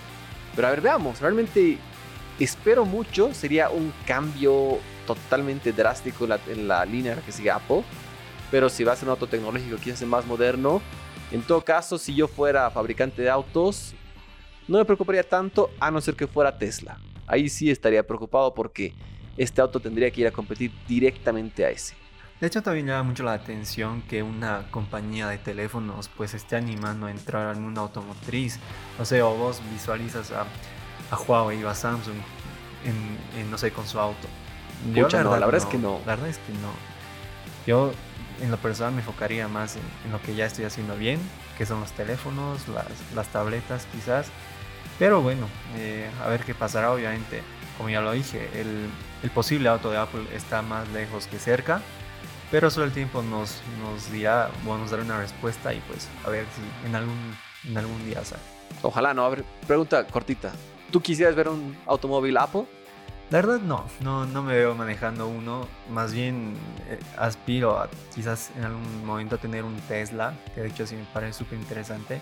Pero 0.55 0.69
a 0.69 0.71
ver, 0.71 0.81
veamos, 0.81 1.21
realmente 1.21 1.79
espero 2.39 2.85
mucho. 2.85 3.33
Sería 3.33 3.71
un 3.71 3.93
cambio 4.07 4.79
totalmente 5.07 5.73
drástico 5.73 6.29
en 6.49 6.69
la, 6.69 6.85
línea 6.85 7.17
que 7.17 7.33
sigue 7.33 7.51
Apple. 7.51 7.83
Pero 8.51 8.69
si 8.69 8.85
va 8.85 8.93
a 8.93 8.97
ser 8.97 9.09
un 9.09 9.13
auto 9.13 9.27
tecnológico, 9.27 9.77
quizás 9.77 10.03
más 10.03 10.27
moderno. 10.27 10.81
En 11.31 11.43
todo 11.43 11.61
caso, 11.63 11.99
si 11.99 12.15
yo 12.15 12.27
fuera 12.27 12.71
fabricante 12.71 13.23
de 13.23 13.31
autos, 13.31 13.95
no 14.67 14.79
me 14.79 14.85
preocuparía 14.85 15.23
tanto 15.23 15.71
a 15.79 15.91
no 15.91 16.01
ser 16.01 16.15
que 16.15 16.27
fuera 16.27 16.59
Tesla. 16.59 16.99
Ahí 17.27 17.49
sí 17.49 17.71
estaría 17.71 18.05
preocupado 18.05 18.53
porque 18.55 18.93
este 19.43 19.63
auto 19.63 19.81
tendría 19.81 20.11
que 20.11 20.21
ir 20.21 20.27
a 20.27 20.31
competir 20.31 20.71
directamente 20.87 21.65
a 21.65 21.71
ese. 21.71 21.95
De 22.41 22.47
hecho, 22.47 22.63
también 22.63 22.87
llama 22.87 23.05
mucho 23.05 23.23
la 23.23 23.33
atención 23.33 24.03
que 24.03 24.23
una 24.23 24.67
compañía 24.71 25.29
de 25.29 25.39
teléfonos 25.39 26.11
pues 26.15 26.35
esté 26.35 26.57
animando 26.57 27.07
a 27.07 27.11
entrar 27.11 27.47
al 27.47 27.59
mundo 27.59 27.81
automotriz. 27.81 28.59
O 28.99 29.05
sea, 29.05 29.27
o 29.27 29.35
vos 29.35 29.63
visualizas 29.73 30.31
a, 30.33 30.43
a 31.11 31.21
Huawei 31.21 31.63
o 31.65 31.71
a 31.71 31.75
Samsung 31.75 32.17
en, 32.85 33.51
no 33.51 33.57
sé, 33.57 33.71
con 33.73 33.87
su 33.87 33.99
auto. 33.99 34.29
Yo, 34.95 35.09
la, 35.09 35.23
no, 35.23 35.37
la 35.39 35.47
verdad 35.47 35.63
es 35.63 35.67
que 35.67 35.79
no. 35.79 36.01
La 36.07 36.17
verdad 36.17 36.29
es 36.29 36.39
que 36.39 36.53
no. 36.53 36.73
Yo, 37.67 37.93
en 38.43 38.51
lo 38.51 38.59
personal, 38.59 38.93
me 38.93 39.01
enfocaría 39.01 39.49
más 39.49 39.77
en, 39.77 40.13
lo 40.13 40.21
que 40.21 40.35
ya 40.35 40.45
estoy 40.45 40.67
haciendo 40.67 40.97
bien, 40.97 41.19
que 41.57 41.65
son 41.65 41.81
los 41.81 41.93
teléfonos, 41.93 42.69
las, 42.69 42.87
las 43.15 43.29
tabletas 43.29 43.87
quizás. 43.93 44.29
Pero 44.99 45.23
bueno, 45.23 45.47
eh, 45.77 46.11
a 46.23 46.29
ver 46.29 46.45
qué 46.45 46.55
pasará, 46.55 46.93
obviamente. 46.93 47.43
Como 47.77 47.89
ya 47.89 48.03
lo 48.03 48.13
dije, 48.13 48.49
el, 48.59 48.89
el 49.23 49.31
posible 49.31 49.69
auto 49.69 49.91
de 49.91 49.99
Apple 49.99 50.25
está 50.35 50.63
más 50.63 50.89
lejos 50.89 51.27
que 51.27 51.39
cerca 51.39 51.81
pero 52.51 52.69
solo 52.69 52.87
el 52.87 52.93
tiempo 52.93 53.23
nos, 53.23 53.61
nos 53.81 54.11
dirá, 54.11 54.51
bueno, 54.65 54.83
nos 54.83 54.91
dará 54.91 55.03
una 55.05 55.19
respuesta 55.19 55.73
y 55.73 55.81
pues 55.81 56.09
a 56.25 56.31
ver 56.31 56.47
si 56.55 56.89
en 56.89 56.97
algún, 56.97 57.37
en 57.65 57.79
algún 57.79 58.05
día 58.05 58.25
sale. 58.25 58.43
Ojalá, 58.83 59.15
no. 59.15 59.25
A 59.25 59.29
ver, 59.29 59.45
pregunta 59.67 60.05
cortita. 60.07 60.53
¿Tú 60.91 61.01
quisieras 61.01 61.37
ver 61.37 61.49
un 61.49 61.77
automóvil 61.87 62.37
Apple? 62.37 62.65
La 63.31 63.39
verdad 63.41 63.61
no, 63.61 63.87
no, 64.01 64.27
no 64.27 64.43
me 64.43 64.55
veo 64.55 64.75
manejando 64.75 65.29
uno. 65.29 65.69
Más 65.89 66.13
bien 66.13 66.55
eh, 66.89 66.99
aspiro 67.17 67.79
a 67.79 67.89
quizás 68.13 68.51
en 68.57 68.65
algún 68.65 69.07
momento 69.07 69.39
tener 69.39 69.63
un 69.63 69.77
Tesla, 69.83 70.35
que 70.53 70.63
de 70.63 70.69
hecho 70.69 70.85
sí 70.87 70.97
me 70.97 71.05
parece 71.13 71.35
súper 71.35 71.59
interesante. 71.59 72.21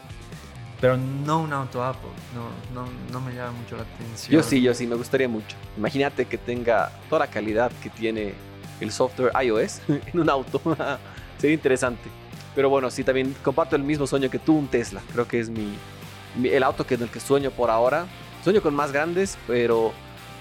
Pero 0.80 0.96
no 0.96 1.40
un 1.40 1.52
auto 1.52 1.82
Apple, 1.82 2.10
no, 2.34 2.82
no, 2.82 2.88
no 3.12 3.20
me 3.20 3.34
llama 3.34 3.52
mucho 3.52 3.76
la 3.76 3.82
atención. 3.82 4.30
Yo 4.32 4.42
sí, 4.42 4.62
yo 4.62 4.74
sí, 4.74 4.86
me 4.86 4.94
gustaría 4.94 5.28
mucho. 5.28 5.56
Imagínate 5.76 6.26
que 6.26 6.38
tenga 6.38 6.92
toda 7.08 7.20
la 7.20 7.26
calidad 7.26 7.72
que 7.82 7.90
tiene 7.90 8.34
el 8.80 8.92
software 8.92 9.32
iOS 9.44 9.80
en 9.88 10.20
un 10.20 10.30
auto. 10.30 10.60
Sería 11.38 11.54
interesante. 11.54 12.08
Pero 12.54 12.70
bueno, 12.70 12.90
sí, 12.90 13.02
también 13.04 13.34
comparto 13.42 13.76
el 13.76 13.82
mismo 13.82 14.06
sueño 14.06 14.30
que 14.30 14.38
tú, 14.38 14.56
un 14.56 14.68
Tesla. 14.68 15.00
Creo 15.12 15.26
que 15.26 15.40
es 15.40 15.50
mi, 15.50 15.76
el 16.44 16.62
auto 16.62 16.86
que, 16.86 16.94
en 16.94 17.02
el 17.02 17.08
que 17.08 17.20
sueño 17.20 17.50
por 17.50 17.70
ahora. 17.70 18.06
Sueño 18.44 18.62
con 18.62 18.74
más 18.74 18.92
grandes, 18.92 19.36
pero 19.46 19.92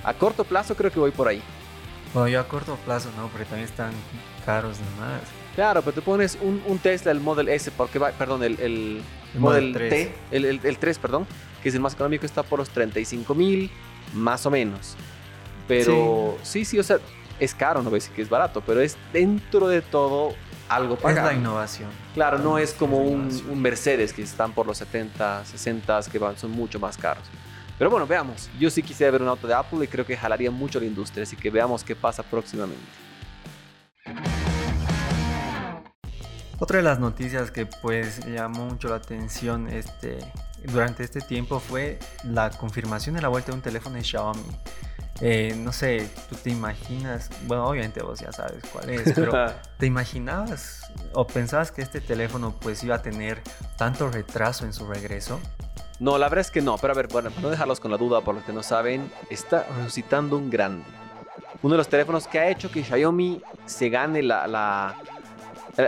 a 0.03 0.13
corto 0.13 0.43
plazo 0.43 0.75
creo 0.75 0.91
que 0.91 0.99
voy 0.99 1.11
por 1.11 1.27
ahí. 1.27 1.41
Bueno, 2.13 2.29
yo 2.29 2.39
a 2.39 2.47
corto 2.47 2.75
plazo 2.85 3.09
no, 3.17 3.27
porque 3.27 3.45
también 3.45 3.67
están 3.67 3.91
caros 4.45 4.77
más. 4.99 5.21
Claro, 5.55 5.81
pero 5.81 5.93
te 5.95 6.01
pones 6.01 6.37
un, 6.41 6.61
un 6.67 6.77
Tesla, 6.77 7.11
el 7.11 7.19
Model 7.19 7.49
S, 7.49 7.71
porque 7.71 7.97
va, 7.99 8.11
perdón, 8.11 8.43
el, 8.43 8.59
el, 8.59 9.01
Model, 9.35 9.73
3. 9.73 9.89
T, 9.89 10.15
el, 10.31 10.45
el, 10.45 10.77
3, 10.77 10.99
perdón, 10.99 11.27
que 11.61 11.69
es 11.69 11.75
el 11.75 11.81
más 11.81 11.93
económico, 11.93 12.25
está 12.25 12.43
por 12.43 12.59
los 12.59 12.69
35 12.69 13.35
mil, 13.35 13.71
más 14.13 14.45
o 14.45 14.51
menos. 14.51 14.95
Pero 15.67 16.37
sí, 16.43 16.65
sí, 16.65 16.79
o 16.79 16.83
sea, 16.83 16.99
es 17.39 17.53
caro, 17.53 17.81
no 17.81 17.89
voy 17.89 17.97
a 17.97 18.01
decir 18.01 18.13
que 18.13 18.21
es 18.21 18.29
barato, 18.29 18.61
pero 18.65 18.81
es 18.81 18.97
dentro 19.11 19.67
de 19.67 19.81
todo 19.81 20.33
algo 20.69 20.95
pagado. 20.95 21.27
Es 21.27 21.33
la 21.33 21.39
innovación. 21.39 21.89
Claro, 22.13 22.39
no 22.39 22.57
es 22.57 22.73
como 22.73 22.99
un, 22.99 23.61
Mercedes 23.61 24.13
que 24.13 24.21
están 24.21 24.53
por 24.53 24.65
los 24.65 24.77
70, 24.77 25.45
60, 25.45 26.01
que 26.11 26.19
van, 26.19 26.37
son 26.37 26.51
mucho 26.51 26.79
más 26.79 26.97
caros. 26.97 27.23
Pero 27.77 27.89
bueno, 27.89 28.07
veamos. 28.07 28.49
Yo 28.59 28.69
sí 28.69 28.81
quisiera 28.81 29.11
ver 29.11 29.21
un 29.21 29.27
auto 29.27 29.47
de 29.47 29.53
Apple 29.53 29.83
y 29.83 29.87
creo 29.87 30.05
que 30.05 30.17
jalaría 30.17 30.49
mucho 30.49 30.79
la 30.79 30.85
industria, 30.85 31.23
así 31.23 31.35
que 31.35 31.49
veamos 31.49 31.83
qué 31.83 31.95
pasa 31.95 32.23
próximamente. 32.23 32.81
Otra 36.59 36.77
de 36.77 36.83
las 36.83 36.99
noticias 36.99 37.51
que 37.51 37.67
pues 37.67 38.25
llamó 38.25 38.65
mucho 38.65 38.89
la 38.89 38.95
atención 38.95 39.67
este, 39.67 40.17
durante 40.63 41.03
este 41.03 41.21
tiempo 41.21 41.59
fue 41.59 41.99
la 42.23 42.49
confirmación 42.49 43.15
de 43.15 43.21
la 43.21 43.27
vuelta 43.27 43.51
de 43.51 43.57
un 43.57 43.61
teléfono 43.61 43.95
de 43.95 44.03
Xiaomi. 44.03 44.41
Eh, 45.21 45.55
no 45.57 45.71
sé, 45.71 46.09
tú 46.29 46.35
te 46.35 46.49
imaginas, 46.49 47.29
bueno, 47.45 47.67
obviamente 47.67 48.01
vos 48.03 48.19
ya 48.19 48.31
sabes 48.31 48.63
cuál 48.71 48.89
es, 48.89 49.13
pero 49.13 49.51
¿te 49.77 49.85
imaginabas 49.85 50.91
o 51.13 51.25
pensabas 51.25 51.71
que 51.71 51.81
este 51.81 52.01
teléfono 52.01 52.55
pues 52.59 52.83
iba 52.83 52.95
a 52.95 53.01
tener 53.01 53.41
tanto 53.77 54.09
retraso 54.09 54.65
en 54.65 54.73
su 54.73 54.87
regreso? 54.87 55.39
No, 55.99 56.17
la 56.17 56.29
verdad 56.29 56.41
es 56.41 56.51
que 56.51 56.61
no, 56.61 56.77
pero 56.77 56.93
a 56.93 56.95
ver, 56.95 57.07
bueno, 57.07 57.29
para 57.29 57.41
no 57.41 57.49
dejarlos 57.49 57.79
con 57.79 57.89
la 57.89 57.97
duda, 57.97 58.21
por 58.21 58.35
los 58.35 58.43
que 58.43 58.53
no 58.53 58.61
saben, 58.61 59.11
está 59.31 59.65
resucitando 59.77 60.37
un 60.37 60.49
grande. 60.49 60.85
Uno 61.63 61.73
de 61.73 61.77
los 61.77 61.87
teléfonos 61.87 62.27
que 62.27 62.39
ha 62.39 62.49
hecho 62.49 62.69
que 62.69 62.83
Xiaomi 62.83 63.41
se 63.65 63.89
gane 63.89 64.21
la, 64.21 64.45
la 64.45 64.95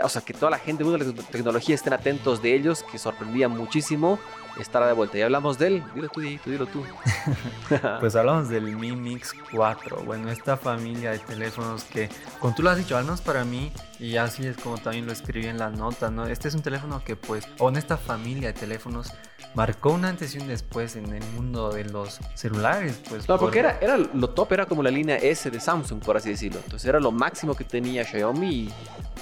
o 0.04 0.10
sea, 0.10 0.22
que 0.22 0.34
toda 0.34 0.52
la 0.52 0.60
gente 0.60 0.84
de 0.84 0.98
la 0.98 1.06
tecnología 1.24 1.76
estén 1.76 1.94
atentos 1.94 2.42
de 2.42 2.54
ellos, 2.54 2.84
que 2.92 2.98
sorprendía 2.98 3.50
muchísimo 3.50 4.20
estará 4.58 4.88
de 4.88 4.94
vuelta. 4.94 5.18
Y 5.18 5.22
hablamos 5.22 5.58
de 5.58 5.68
él. 5.68 5.84
Dilo 5.94 6.10
tú, 6.10 6.22
dilo 6.22 6.66
tú. 6.66 6.84
pues 8.00 8.16
hablamos 8.16 8.50
del 8.50 8.76
Mi 8.76 8.92
Mix 8.92 9.34
4. 9.52 10.04
Bueno, 10.04 10.30
esta 10.30 10.58
familia 10.58 11.12
de 11.12 11.20
teléfonos 11.20 11.84
que, 11.84 12.10
como 12.40 12.56
tú 12.56 12.64
lo 12.64 12.70
has 12.70 12.78
dicho, 12.78 12.98
al 12.98 13.04
menos 13.04 13.22
para 13.22 13.44
mí, 13.44 13.72
y 14.00 14.18
así 14.18 14.48
es 14.48 14.58
como 14.58 14.78
también 14.78 15.06
lo 15.06 15.12
escribí 15.12 15.48
en 15.48 15.58
la 15.58 15.70
nota, 15.70 16.10
¿no? 16.10 16.26
Este 16.26 16.48
es 16.48 16.56
un 16.56 16.62
teléfono 16.62 17.04
que, 17.04 17.16
pues, 17.16 17.48
o 17.60 17.70
en 17.70 17.78
esta 17.78 17.98
familia 17.98 18.54
de 18.54 18.60
teléfonos, 18.60 19.14
marcó 19.56 19.92
un 19.92 20.06
antes 20.06 20.36
y 20.36 20.40
un 20.40 20.48
después 20.48 20.96
en 20.96 21.12
el 21.14 21.24
mundo 21.34 21.72
de 21.72 21.86
los 21.86 22.20
celulares, 22.36 23.00
pues. 23.10 23.28
No, 23.28 23.38
porque 23.38 23.60
era, 23.60 23.78
era 23.82 23.98
lo 23.98 24.30
top, 24.30 24.54
era 24.54 24.66
como 24.66 24.84
la 24.84 24.92
línea 24.92 25.18
S 25.18 25.50
de 25.50 25.60
Samsung, 25.60 26.02
por 26.02 26.18
así 26.18 26.30
decirlo. 26.30 26.60
Entonces 26.64 26.88
era 26.88 27.00
lo 27.00 27.12
máximo 27.12 27.56
que 27.56 27.64
tenía 27.64 28.04
Xiaomi 28.04 28.50
y 28.50 28.74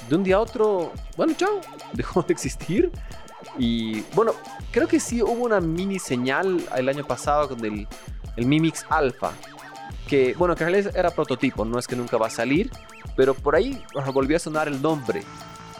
de 0.08 0.16
un 0.16 0.24
día 0.24 0.36
a 0.36 0.40
otro, 0.40 0.92
bueno, 1.16 1.34
chao, 1.36 1.60
dejó 1.92 2.22
de 2.22 2.32
existir. 2.32 2.90
Y 3.58 4.02
bueno, 4.14 4.32
creo 4.70 4.86
que 4.86 5.00
sí 5.00 5.20
hubo 5.20 5.44
una 5.44 5.60
mini 5.60 5.98
señal 5.98 6.64
el 6.76 6.88
año 6.88 7.04
pasado 7.04 7.48
con 7.48 7.64
el, 7.64 7.86
el 8.36 8.46
Mi 8.46 8.60
Mix 8.60 8.86
Alpha. 8.88 9.32
Que 10.06 10.34
bueno, 10.38 10.54
que 10.54 10.64
en 10.64 10.70
realidad 10.70 10.96
era 10.96 11.10
prototipo, 11.10 11.64
no 11.64 11.78
es 11.78 11.86
que 11.86 11.96
nunca 11.96 12.16
va 12.16 12.28
a 12.28 12.30
salir, 12.30 12.70
pero 13.16 13.34
por 13.34 13.56
ahí 13.56 13.84
volvió 14.14 14.36
a 14.36 14.40
sonar 14.40 14.68
el 14.68 14.80
nombre. 14.80 15.22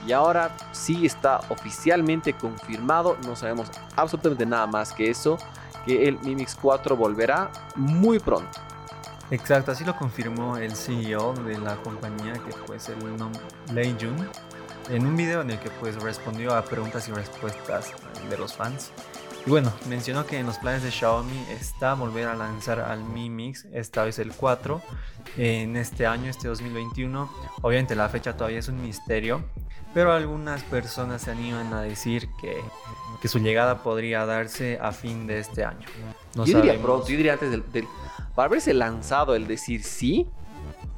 Y 0.06 0.12
ahora 0.12 0.56
sí 0.72 1.06
está 1.06 1.40
oficialmente 1.48 2.32
confirmado, 2.32 3.16
no 3.24 3.36
sabemos 3.36 3.70
absolutamente 3.96 4.44
nada 4.44 4.66
más 4.66 4.92
que 4.92 5.08
eso, 5.08 5.38
que 5.86 6.08
el 6.08 6.18
Mi 6.20 6.34
Mix 6.34 6.56
4 6.60 6.96
volverá 6.96 7.50
muy 7.76 8.18
pronto. 8.18 8.60
Exacto, 9.30 9.72
así 9.72 9.84
lo 9.84 9.94
confirmó 9.94 10.56
el 10.56 10.74
CEO 10.74 11.34
de 11.34 11.58
la 11.58 11.76
compañía, 11.76 12.32
que 12.32 12.54
pues 12.66 12.88
el 12.88 12.96
Lei 13.74 13.94
Jun 14.00 14.26
en 14.90 15.06
un 15.06 15.16
video 15.16 15.42
en 15.42 15.50
el 15.50 15.58
que 15.58 15.70
pues 15.70 15.96
respondió 16.02 16.54
a 16.54 16.64
preguntas 16.64 17.08
y 17.08 17.12
respuestas 17.12 17.92
de 18.28 18.38
los 18.38 18.54
fans. 18.54 18.90
Y 19.46 19.50
bueno, 19.50 19.72
mencionó 19.88 20.26
que 20.26 20.38
en 20.38 20.46
los 20.46 20.58
planes 20.58 20.82
de 20.82 20.90
Xiaomi 20.90 21.44
está 21.50 21.94
volver 21.94 22.28
a 22.28 22.34
lanzar 22.34 22.80
al 22.80 23.02
Mi 23.04 23.30
Mix, 23.30 23.66
esta 23.72 24.04
vez 24.04 24.18
el 24.18 24.32
4, 24.32 24.82
en 25.36 25.76
este 25.76 26.06
año, 26.06 26.28
este 26.28 26.48
2021. 26.48 27.30
Obviamente 27.62 27.94
la 27.94 28.08
fecha 28.08 28.36
todavía 28.36 28.58
es 28.58 28.68
un 28.68 28.82
misterio, 28.82 29.44
pero 29.94 30.12
algunas 30.12 30.62
personas 30.64 31.22
se 31.22 31.30
animan 31.30 31.72
a 31.72 31.82
decir 31.82 32.28
que, 32.40 32.60
que 33.22 33.28
su 33.28 33.38
llegada 33.38 33.82
podría 33.82 34.26
darse 34.26 34.78
a 34.82 34.92
fin 34.92 35.26
de 35.26 35.38
este 35.38 35.64
año. 35.64 35.86
No 36.34 36.44
yo 36.44 36.60
diría 36.60 36.80
pronto, 36.80 37.08
yo 37.08 37.16
diría 37.16 37.34
antes 37.34 37.50
del, 37.50 37.64
del, 37.72 37.86
Para 38.34 38.46
haberse 38.46 38.74
lanzado 38.74 39.34
el 39.34 39.46
decir 39.46 39.82
sí, 39.82 40.28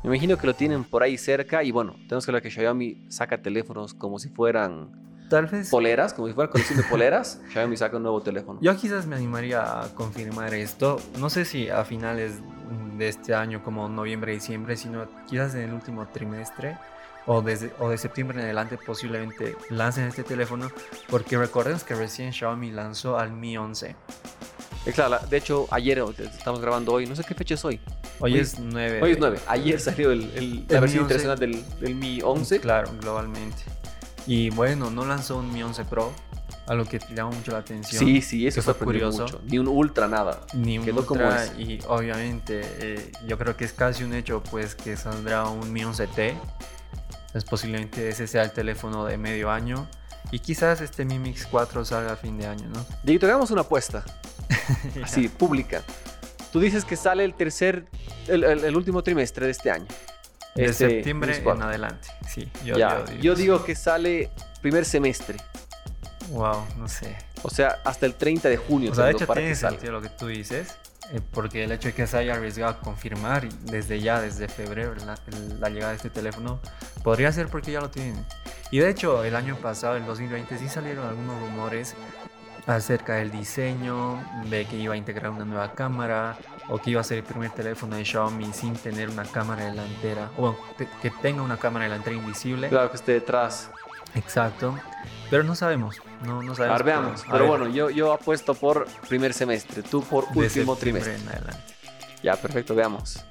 me 0.03 0.09
imagino 0.09 0.37
que 0.39 0.47
lo 0.47 0.55
tienen 0.55 0.85
por 0.85 1.03
ahí 1.03 1.19
cerca 1.19 1.63
y 1.63 1.71
bueno, 1.71 1.95
tenemos 2.09 2.25
que 2.25 2.33
ver 2.33 2.43
que 2.43 2.51
Xiaomi 2.51 3.07
saca 3.09 3.41
teléfonos 3.41 3.95
como 3.95 4.19
si 4.19 4.29
fueran 4.29 5.11
Tal 5.31 5.47
vez. 5.47 5.71
Poleras, 5.71 6.13
como 6.13 6.27
si 6.27 6.35
fuera 6.35 6.51
colección 6.51 6.79
de 6.79 6.85
poleras, 6.85 7.41
Xiaomi 7.53 7.77
saca 7.77 7.97
un 7.97 8.03
nuevo 8.03 8.21
teléfono. 8.21 8.59
Yo 8.61 8.77
quizás 8.77 9.07
me 9.07 9.15
animaría 9.15 9.81
a 9.81 9.95
confirmar 9.95 10.53
esto. 10.55 11.01
No 11.19 11.31
sé 11.31 11.45
si 11.45 11.71
a 11.71 11.85
finales 11.85 12.41
de 12.99 13.09
este 13.09 13.33
año, 13.35 13.63
como 13.63 13.89
noviembre, 13.89 14.33
diciembre, 14.33 14.77
sino 14.77 15.07
quizás 15.29 15.55
en 15.55 15.63
el 15.63 15.73
último 15.73 16.09
trimestre 16.09 16.77
o, 17.27 17.43
desde, 17.43 17.73
o 17.79 17.89
de 17.89 17.97
septiembre 17.97 18.39
en 18.39 18.45
adelante 18.45 18.77
posiblemente 18.77 19.57
lancen 19.71 20.09
este 20.09 20.25
teléfono. 20.25 20.69
Porque 21.09 21.39
recordemos 21.39 21.85
que 21.85 21.95
recién 21.95 22.33
Xiaomi 22.33 22.73
lanzó 22.73 23.17
al 23.17 23.33
Mi 23.33 23.57
11. 23.57 23.95
Claro, 24.95 25.19
de 25.29 25.37
hecho, 25.37 25.69
ayer 25.71 26.03
estamos 26.19 26.61
grabando 26.61 26.93
hoy, 26.93 27.07
no 27.07 27.15
sé 27.15 27.23
qué 27.23 27.35
fecha 27.35 27.55
es 27.55 27.65
hoy. 27.65 27.81
Hoy, 28.21 28.39
es 28.39 28.59
9. 28.59 29.01
Hoy 29.03 29.13
es 29.13 29.19
9. 29.19 29.41
Ayer 29.47 29.81
salió 29.81 30.13
el, 30.13 30.65
la 30.69 30.81
versión 30.81 31.03
internacional 31.03 31.39
del, 31.39 31.65
del, 31.81 31.95
Mi 31.95 32.21
11. 32.23 32.61
Claro, 32.61 32.91
globalmente. 33.01 33.63
Y 34.27 34.51
bueno, 34.51 34.91
no 34.91 35.07
lanzó 35.07 35.39
un 35.39 35.53
Mi 35.53 35.63
11 35.63 35.87
Pro, 35.87 36.13
a 36.67 36.75
lo 36.75 36.85
que 36.85 37.01
llamó 37.15 37.33
mucho 37.33 37.53
la 37.53 37.59
atención. 37.59 38.05
Sí, 38.05 38.21
sí, 38.21 38.47
eso 38.47 38.63
fue 38.63 38.75
curioso. 38.75 39.23
Mucho. 39.23 39.41
Ni 39.47 39.59
un 39.59 39.69
Ultra, 39.69 40.07
nada. 40.07 40.43
Ni 40.55 40.79
un 40.79 40.89
Ultra. 40.89 41.47
y 41.59 41.81
obviamente, 41.89 42.61
eh, 42.63 43.13
yo 43.27 43.39
creo 43.39 43.57
que 43.57 43.65
es 43.65 43.73
casi 43.73 44.05
un 44.05 44.15
hecho, 44.15 44.43
pues, 44.51 44.75
que 44.75 44.97
saldrá 44.97 45.49
un 45.49 45.73
Mi 45.73 45.81
11T. 45.81 46.35
Entonces, 47.11 47.45
posiblemente 47.49 48.09
ese 48.09 48.27
sea 48.27 48.43
el 48.43 48.53
teléfono 48.53 49.05
de 49.05 49.17
medio 49.17 49.51
año. 49.51 49.89
Y 50.31 50.41
quizás 50.41 50.81
este 50.81 51.05
Mi 51.05 51.19
Mix 51.19 51.47
4 51.47 51.85
salga 51.85 52.13
a 52.13 52.17
fin 52.17 52.39
de 52.39 52.47
año, 52.47 52.69
¿no? 52.69 52.85
Dieguito, 53.03 53.27
hagamos 53.27 53.51
una 53.51 53.63
apuesta. 53.63 54.05
Así, 55.03 55.29
pública. 55.29 55.83
Tú 56.53 56.61
dices 56.61 56.85
que 56.85 56.97
sale 56.97 57.25
el 57.25 57.35
tercer, 57.35 57.87
el, 58.27 58.77
último 58.77 59.03
trimestre 59.03 59.47
de 59.47 59.53
este 59.53 59.71
año. 59.71 59.87
De 60.55 60.65
este, 60.65 60.89
septiembre 60.89 61.37
en 61.37 61.63
adelante, 61.63 62.09
sí. 62.29 62.51
Yo, 62.65 62.77
yo, 63.21 63.35
digo 63.37 63.65
que 63.65 63.77
sale 63.77 64.31
primer 64.61 64.85
semestre. 64.85 65.37
Wow, 66.31 66.65
no 66.77 66.89
sé. 66.89 67.17
O 67.43 67.51
sea, 67.51 67.79
hasta 67.85 68.07
el 68.07 68.15
30 68.15 68.49
de 68.49 68.57
junio. 68.57 68.91
O 68.91 68.95
sea, 68.95 69.05
de 69.07 69.13
hecho 69.13 69.27
tiene 69.27 69.55
sentido 69.55 69.93
lo 69.93 70.03
que 70.03 70.09
tú 70.09 70.27
dices. 70.27 70.77
eh, 71.13 71.21
porque 71.33 71.65
el 71.65 71.73
hecho 71.73 71.89
de 71.89 71.95
que 71.95 72.07
se 72.07 72.19
haya 72.19 72.35
arriesgado 72.35 72.73
a 72.73 72.81
confirmar 72.81 73.49
desde 73.49 74.01
ya, 74.01 74.21
desde 74.21 74.49
febrero, 74.49 74.95
la, 74.97 75.19
la, 75.61 75.69
llegada 75.69 75.91
de 75.91 75.97
este 75.97 76.11
teléfono, 76.11 76.61
podría 77.03 77.33
ser 77.33 77.49
porque 77.49 77.73
ya 77.73 77.81
lo 77.81 77.91
tienen. 77.91 78.25
Y 78.71 78.79
de 78.79 78.91
hecho, 78.91 79.25
el 79.25 79.35
año 79.35 79.57
pasado, 79.57 79.97
el 79.97 80.07
2020, 80.07 80.59
sí 80.59 80.69
salieron 80.69 81.07
algunos 81.09 81.41
rumores 81.41 81.97
acerca 82.67 83.15
del 83.15 83.31
diseño, 83.31 84.23
de 84.49 84.67
que 84.67 84.77
iba 84.77 84.95
a 84.95 84.97
integrar 84.97 85.31
una 85.31 85.45
nueva 85.45 85.73
cámara, 85.73 86.37
o 86.69 86.79
que 86.79 86.91
iba 86.91 87.01
a 87.01 87.05
ser 87.05 87.19
el 87.19 87.25
primer 87.25 87.51
teléfono 87.51 87.97
de 87.97 88.05
Xiaomi 88.05 88.53
sin 88.53 88.75
tener 88.75 89.09
una 89.09 89.25
cámara 89.25 89.65
delantera, 89.65 90.31
o 90.37 90.57
que 91.03 91.11
tenga 91.23 91.43
una 91.43 91.57
cámara 91.57 91.85
delantera 91.85 92.17
invisible. 92.17 92.69
Claro, 92.69 92.91
que 92.91 92.97
esté 92.97 93.13
detrás. 93.13 93.71
Exacto, 94.15 94.77
pero 95.31 95.45
no 95.45 95.55
sabemos, 95.55 96.03
no, 96.27 96.43
no 96.43 96.55
sabemos. 96.57 96.83
veamos, 96.83 97.25
pero, 97.31 97.47
bueno, 97.47 97.69
yo, 97.69 97.89
yo 97.91 98.13
apuesto 98.13 98.55
por 98.55 98.87
primer 99.09 99.33
semestre, 99.33 99.83
tú 99.83 100.03
por 100.03 100.27
último 100.35 100.75
trimestre. 100.75 101.15
En 101.15 101.29
adelante. 101.29 101.75
Ya, 102.23 102.35
perfecto, 102.37 102.75
veamos. 102.75 103.25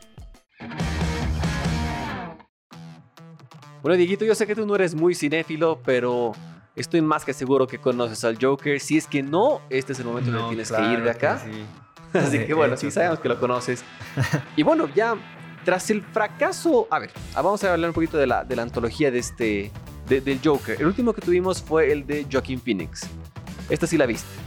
Bueno, 3.81 3.97
Dieguito, 3.97 4.25
yo 4.25 4.35
sé 4.35 4.47
que 4.47 4.55
tú 4.55 4.65
no 4.65 4.75
eres 4.75 4.95
muy 4.95 5.15
cinéfilo, 5.15 5.81
pero 5.83 6.33
estoy 6.81 7.01
más 7.01 7.25
que 7.25 7.33
seguro 7.33 7.67
que 7.67 7.77
conoces 7.79 8.23
al 8.23 8.37
Joker. 8.41 8.79
Si 8.79 8.97
es 8.97 9.07
que 9.07 9.21
no, 9.21 9.61
este 9.69 9.93
es 9.93 9.99
el 9.99 10.05
momento 10.05 10.29
en 10.29 10.35
el 10.35 10.41
que 10.41 10.47
tienes 10.49 10.71
que 10.71 10.81
ir 10.93 11.03
de 11.03 11.11
acá. 11.11 11.41
Así 12.13 12.45
que 12.45 12.53
bueno, 12.53 12.75
sí 12.77 12.89
sabemos 12.89 13.19
que 13.19 13.29
lo 13.29 13.39
conoces. 13.39 13.83
Y 14.55 14.63
bueno, 14.63 14.89
ya 14.95 15.15
tras 15.63 15.89
el 15.91 16.01
fracaso, 16.01 16.87
a 16.89 16.99
ver, 16.99 17.11
ah, 17.35 17.41
vamos 17.41 17.63
a 17.63 17.73
hablar 17.73 17.89
un 17.89 17.93
poquito 17.93 18.17
de 18.17 18.25
la, 18.25 18.43
de 18.43 18.55
la 18.55 18.63
antología 18.63 19.11
de 19.11 19.19
este, 19.19 19.71
del 20.07 20.39
Joker. 20.43 20.79
El 20.79 20.87
último 20.87 21.13
que 21.13 21.21
tuvimos 21.21 21.61
fue 21.61 21.91
el 21.91 22.07
de 22.07 22.25
Joaquin 22.31 22.59
Phoenix. 22.59 23.07
Esta 23.69 23.85
sí 23.85 23.97
la 23.97 24.05
viste. 24.05 24.29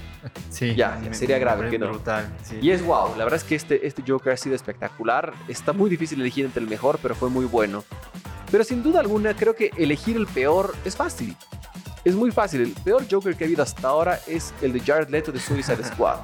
Sí, 0.50 0.76
ya, 0.76 1.00
sería 1.10 1.36
grave 1.40 1.68
que 1.68 1.80
no. 1.80 1.88
Brutal, 1.88 2.32
Y 2.60 2.70
es 2.70 2.84
wow, 2.84 3.16
la 3.16 3.24
verdad 3.24 3.38
es 3.38 3.44
que 3.44 3.56
este, 3.56 3.84
este 3.84 4.04
Joker 4.06 4.32
ha 4.32 4.36
sido 4.36 4.54
espectacular. 4.54 5.32
Está 5.48 5.72
muy 5.72 5.90
difícil 5.90 6.20
elegir 6.20 6.44
entre 6.44 6.62
el 6.62 6.68
mejor, 6.68 7.00
pero 7.02 7.16
fue 7.16 7.28
muy 7.28 7.44
bueno. 7.44 7.82
Pero 8.48 8.62
sin 8.62 8.84
duda 8.84 9.00
alguna, 9.00 9.34
creo 9.34 9.56
que 9.56 9.72
elegir 9.76 10.16
el 10.16 10.28
peor 10.28 10.76
es 10.84 10.94
fácil. 10.94 11.36
Es 12.04 12.14
muy 12.14 12.30
fácil. 12.30 12.62
El 12.62 12.72
peor 12.72 13.04
Joker 13.10 13.36
que 13.36 13.44
ha 13.44 13.46
habido 13.46 13.62
hasta 13.62 13.88
ahora 13.88 14.20
es 14.26 14.52
el 14.60 14.72
de 14.72 14.80
Jared 14.80 15.08
Leto 15.08 15.30
de 15.30 15.38
Suicide 15.38 15.84
Squad. 15.92 16.18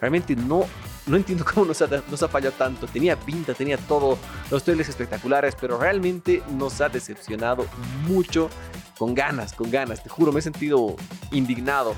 Realmente 0.00 0.34
no, 0.34 0.64
no 1.06 1.16
entiendo 1.16 1.44
cómo 1.44 1.66
nos 1.66 1.80
ha, 1.82 1.88
nos 2.10 2.22
ha 2.22 2.28
fallado 2.28 2.54
tanto. 2.56 2.86
Tenía 2.86 3.18
pinta, 3.18 3.54
tenía 3.54 3.78
todo, 3.78 4.18
los 4.50 4.64
trailers 4.64 4.88
espectaculares, 4.88 5.54
pero 5.60 5.78
realmente 5.78 6.42
nos 6.56 6.80
ha 6.80 6.88
decepcionado 6.88 7.66
mucho. 8.06 8.50
Con 8.98 9.12
ganas, 9.12 9.52
con 9.52 9.70
ganas. 9.72 10.02
Te 10.02 10.08
juro, 10.08 10.30
me 10.30 10.38
he 10.38 10.42
sentido 10.42 10.94
indignado. 11.32 11.94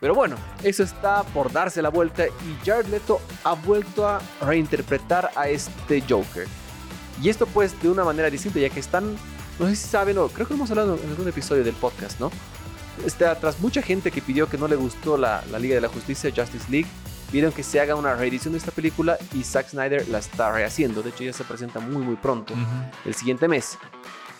Pero 0.00 0.14
bueno, 0.14 0.36
eso 0.62 0.82
está 0.82 1.24
por 1.24 1.50
darse 1.50 1.82
la 1.82 1.88
vuelta 1.88 2.26
y 2.26 2.64
Jared 2.64 2.86
Leto 2.86 3.20
ha 3.44 3.54
vuelto 3.54 4.06
a 4.06 4.20
reinterpretar 4.40 5.30
a 5.34 5.48
este 5.48 6.02
Joker. 6.08 6.46
Y 7.20 7.28
esto 7.28 7.46
pues 7.46 7.80
de 7.82 7.88
una 7.88 8.04
manera 8.04 8.30
distinta, 8.30 8.60
ya 8.60 8.70
que 8.70 8.78
están, 8.78 9.16
no 9.58 9.66
sé 9.66 9.76
si 9.76 9.88
saben, 9.88 10.18
o 10.18 10.28
creo 10.28 10.46
que 10.46 10.54
lo 10.54 10.58
hemos 10.58 10.70
hablado 10.70 10.98
en 11.02 11.10
algún 11.10 11.28
episodio 11.28 11.64
del 11.64 11.74
podcast, 11.74 12.20
¿no? 12.20 12.30
Está 13.04 13.38
tras 13.38 13.60
mucha 13.60 13.82
gente 13.82 14.10
que 14.10 14.20
pidió 14.20 14.48
que 14.48 14.58
no 14.58 14.68
le 14.68 14.76
gustó 14.76 15.16
la, 15.16 15.44
la 15.50 15.58
Liga 15.58 15.76
de 15.76 15.80
la 15.80 15.88
Justicia, 15.88 16.32
Justice 16.34 16.66
League, 16.70 16.88
Vieron 17.30 17.52
que 17.52 17.62
se 17.62 17.78
haga 17.78 17.94
una 17.94 18.14
reedición 18.14 18.52
de 18.52 18.58
esta 18.58 18.70
película 18.70 19.18
y 19.34 19.42
Zack 19.42 19.68
Snyder 19.68 20.08
la 20.08 20.18
está 20.18 20.50
rehaciendo. 20.50 21.02
De 21.02 21.10
hecho, 21.10 21.24
ya 21.24 21.32
se 21.34 21.44
presenta 21.44 21.78
muy, 21.78 22.02
muy 22.02 22.16
pronto, 22.16 22.54
el 23.04 23.14
siguiente 23.14 23.48
mes. 23.48 23.76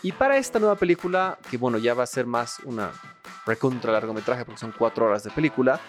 Y 0.03 0.13
para 0.13 0.39
esta 0.39 0.59
nueva 0.59 0.77
película, 0.77 1.39
que 1.51 1.59
bueno, 1.59 1.77
ya 1.77 1.93
va 1.93 2.05
a 2.05 2.07
ser 2.07 2.25
más 2.25 2.61
una 2.65 2.91
recontra 3.45 3.93
largometraje 3.93 4.45
porque 4.45 4.61
son 4.61 4.73
cuatro 4.77 5.07
horas 5.07 5.23
de 5.23 5.31
película, 5.31 5.81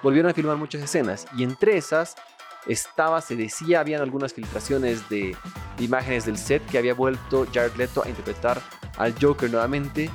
volvieron 0.00 0.30
a 0.30 0.34
filmar 0.34 0.56
muchas 0.56 0.80
escenas. 0.80 1.26
Y 1.36 1.42
entre 1.42 1.76
esas 1.76 2.14
estaba, 2.68 3.20
se 3.20 3.34
decía, 3.34 3.80
habían 3.80 4.02
algunas 4.02 4.34
filtraciones 4.34 5.08
de, 5.08 5.36
imágenes 5.78 6.26
del 6.26 6.36
set 6.36 6.64
que 6.66 6.78
había 6.78 6.94
vuelto 6.94 7.46
Jared 7.52 7.74
Leto 7.76 8.04
a 8.04 8.08
interpretar 8.08 8.60
al 8.96 9.14
Joker 9.20 9.50
nuevamente. 9.50 10.10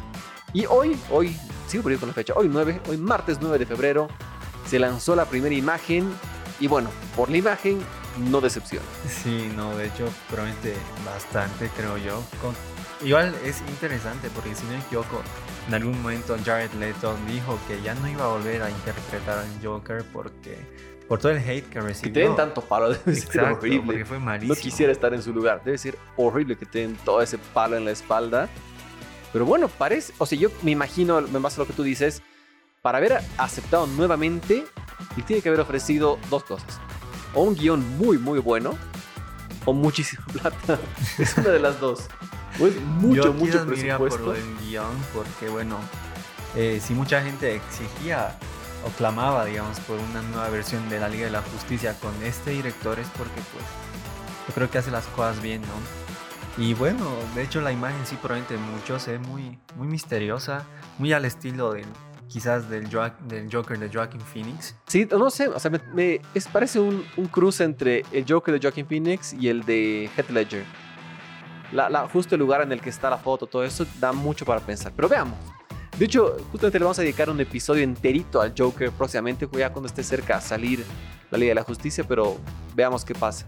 Y 0.53 0.65
hoy, 0.67 0.98
hoy, 1.10 1.36
sigo 1.67 1.83
por 1.83 1.98
con 1.98 2.10
la 2.10 2.13
fecha, 2.13 2.33
hoy 2.36 2.48
9, 2.48 2.81
hoy 2.88 2.98
martes 2.98 3.39
9 3.41 3.57
de 3.57 3.65
febrero, 3.65 4.07
se 4.67 4.77
lanzó 4.79 5.15
la 5.15 5.25
primera 5.25 5.55
imagen 5.55 6.11
y 6.59 6.68
bueno, 6.68 6.89
por 7.16 7.29
la 7.29 7.37
imagen 7.37 7.79
no 8.29 8.39
decepciona. 8.39 8.85
Sí, 9.09 9.51
no, 9.55 9.75
de 9.75 9.87
hecho 9.87 10.07
promete 10.29 10.75
bastante, 11.03 11.70
creo 11.75 11.98
yo. 11.98 12.24
Igual 13.03 13.33
es 13.44 13.61
interesante 13.68 14.29
porque 14.33 14.55
si 14.55 14.63
no 14.66 14.72
me 14.72 14.79
equivoco, 14.79 15.22
en 15.68 15.74
algún 15.74 16.01
momento 16.01 16.37
Jared 16.46 16.72
Leto 16.74 17.16
dijo 17.27 17.57
que 17.68 17.81
ya 17.81 17.96
no 17.96 18.07
iba 18.07 18.25
a 18.25 18.27
volver 18.27 18.61
a 18.61 18.70
interpretar 18.70 19.39
al 19.39 19.48
Joker 19.63 20.03
porque 20.13 20.57
por 21.07 21.20
todo 21.20 21.31
el 21.31 21.37
hate 21.37 21.68
que 21.70 21.81
recibió. 21.81 22.13
Que 22.13 22.20
te 22.20 22.25
den 22.25 22.35
tanto 22.35 22.61
palo 22.61 22.89
debe 22.94 23.16
ser 23.16 23.44
horrible. 23.44 23.85
Porque 23.85 24.05
fue 24.05 24.20
malísimo. 24.20 24.53
No 24.55 24.59
quisiera 24.59 24.92
estar 24.92 25.13
en 25.13 25.22
su 25.22 25.33
lugar. 25.33 25.61
Debe 25.63 25.77
ser 25.77 25.98
horrible 26.18 26.57
que 26.57 26.66
te 26.66 26.79
den 26.79 26.96
todo 27.03 27.22
ese 27.22 27.37
palo 27.37 27.77
en 27.77 27.85
la 27.85 27.92
espalda. 27.92 28.50
Pero 29.31 29.46
bueno, 29.46 29.68
parece, 29.68 30.13
o 30.20 30.25
sea, 30.25 30.37
yo 30.37 30.50
me 30.61 30.72
imagino, 30.72 31.20
me 31.22 31.39
base 31.39 31.55
a 31.59 31.63
lo 31.63 31.68
que 31.68 31.74
tú 31.74 31.81
dices, 31.81 32.22
para 32.83 33.00
haber 33.00 33.20
aceptado 33.37 33.87
nuevamente, 33.87 34.63
y 35.18 35.24
tiene 35.24 35.42
que 35.42 35.50
haber 35.50 35.61
ofrecido 35.61 36.20
dos 36.29 36.44
cosas. 36.44 36.79
O 37.33 37.42
un 37.42 37.55
guion 37.55 37.98
muy, 37.98 38.20
muy 38.20 38.37
bueno, 38.39 38.77
o 39.66 39.74
muchísima 39.74 40.24
plata. 40.33 40.79
es 41.18 41.35
una 41.37 41.50
de 41.50 41.59
las 41.59 41.79
dos. 41.79 42.07
O 42.59 42.68
es 42.68 42.79
mucho, 42.79 43.24
Yo 43.24 43.33
mucho 43.33 43.66
presupuesto. 43.66 44.24
por 44.24 44.35
el 44.35 44.57
guion, 44.59 44.96
porque 45.16 45.50
bueno, 45.50 45.79
eh, 46.55 46.79
si 46.83 46.94
mucha 46.94 47.24
gente 47.24 47.55
exigía 47.55 48.37
o 48.85 48.89
clamaba, 48.98 49.46
digamos, 49.46 49.79
por 49.81 50.00
una 50.00 50.22
nueva 50.22 50.50
versión 50.50 50.89
de 50.89 51.00
la 51.00 51.09
Liga 51.09 51.25
de 51.25 51.31
la 51.31 51.41
Justicia 51.41 51.96
con 52.00 52.11
este 52.24 52.51
director 52.51 53.00
es 53.00 53.07
porque, 53.17 53.41
pues, 53.53 53.65
yo 54.48 54.53
creo 54.53 54.69
que 54.69 54.77
hace 54.77 54.91
las 54.91 55.05
cosas 55.07 55.41
bien, 55.41 55.61
¿no? 55.61 56.63
Y 56.63 56.74
bueno, 56.75 57.09
de 57.33 57.43
hecho 57.43 57.61
la 57.61 57.72
imagen 57.72 58.05
sí 58.05 58.15
promete 58.22 58.57
mucho, 58.57 59.00
se 59.00 59.13
ve 59.13 59.19
muy, 59.19 59.57
muy 59.75 59.87
misteriosa, 59.87 60.65
muy 61.00 61.11
al 61.13 61.25
estilo 61.25 61.74
del 61.74 61.87
quizás 62.27 62.67
del, 62.69 62.89
del 63.27 63.50
Joker 63.51 63.77
de 63.77 63.89
Joaquin 63.89 64.22
Phoenix. 64.22 64.75
Sí, 64.87 65.07
no 65.09 65.29
sé, 65.29 65.48
o 65.48 65.59
sea, 65.59 65.72
me, 65.93 66.19
es, 66.33 66.48
parece 66.48 66.79
un, 66.79 67.05
un, 67.15 67.27
cruce 67.27 67.63
entre 67.63 68.03
el 68.11 68.25
Joker 68.27 68.53
de 68.53 68.59
Joaquin 68.59 68.87
Phoenix 68.87 69.33
y 69.33 69.50
el 69.50 69.63
de 69.63 70.09
Heath 70.15 70.29
Ledger. 70.29 70.63
La, 71.72 71.89
la, 71.89 72.07
justo 72.07 72.35
el 72.35 72.39
lugar 72.39 72.61
en 72.61 72.72
el 72.72 72.81
que 72.81 72.89
está 72.89 73.09
la 73.09 73.17
foto, 73.17 73.46
todo 73.46 73.63
eso 73.63 73.85
da 74.00 74.11
mucho 74.13 74.46
para 74.46 74.61
pensar. 74.61 74.91
Pero 74.96 75.09
veamos. 75.09 75.37
De 75.98 76.06
hecho, 76.06 76.38
justamente 76.51 76.79
le 76.79 76.86
vamos 76.86 76.98
a 76.98 77.03
dedicar 77.03 77.29
un 77.29 77.40
episodio 77.40 77.84
enterito 77.84 78.42
al 78.42 78.53
Joker 78.58 78.92
próximamente, 78.92 79.48
ya 79.53 79.72
cuando 79.72 79.88
esté 79.88 80.03
cerca 80.03 80.38
a 80.38 80.42
salir 80.42 80.84
la 81.29 81.38
Liga 81.38 81.51
de 81.51 81.56
la 81.56 81.64
Justicia, 81.64 82.03
pero 82.03 82.38
veamos 82.75 83.06
qué 83.06 83.14
pasa. 83.14 83.46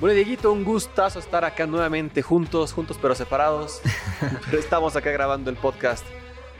Bueno, 0.00 0.14
Dieguito, 0.14 0.52
un 0.52 0.64
gustazo 0.64 1.18
estar 1.18 1.44
acá 1.44 1.66
nuevamente 1.66 2.20
juntos, 2.20 2.72
juntos 2.72 2.98
pero 3.00 3.14
separados. 3.14 3.80
pero 4.46 4.58
estamos 4.58 4.94
acá 4.96 5.10
grabando 5.10 5.50
el 5.50 5.56
podcast 5.56 6.04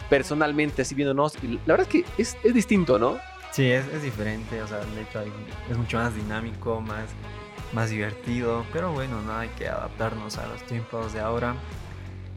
personalmente, 0.09 0.83
así 0.83 0.95
viéndonos. 0.95 1.35
Y 1.43 1.61
la 1.67 1.77
verdad 1.77 1.83
es 1.83 1.89
que 1.89 2.05
es, 2.17 2.37
es 2.43 2.55
distinto, 2.55 2.99
¿no? 2.99 3.19
Sí, 3.53 3.71
es, 3.71 3.87
es, 3.89 4.03
diferente. 4.03 4.63
O 4.63 4.67
sea, 4.67 4.79
de 4.79 5.03
hecho, 5.03 5.23
es 5.71 5.77
mucho 5.77 5.99
más 5.99 6.15
dinámico, 6.15 6.81
más, 6.81 7.11
más 7.73 7.91
divertido. 7.91 8.65
Pero 8.73 8.93
bueno, 8.93 9.21
no 9.23 9.37
hay 9.37 9.49
que 9.51 9.69
adaptarnos 9.69 10.39
a 10.39 10.47
los 10.47 10.63
tiempos 10.63 11.13
de 11.13 11.21
ahora. 11.21 11.55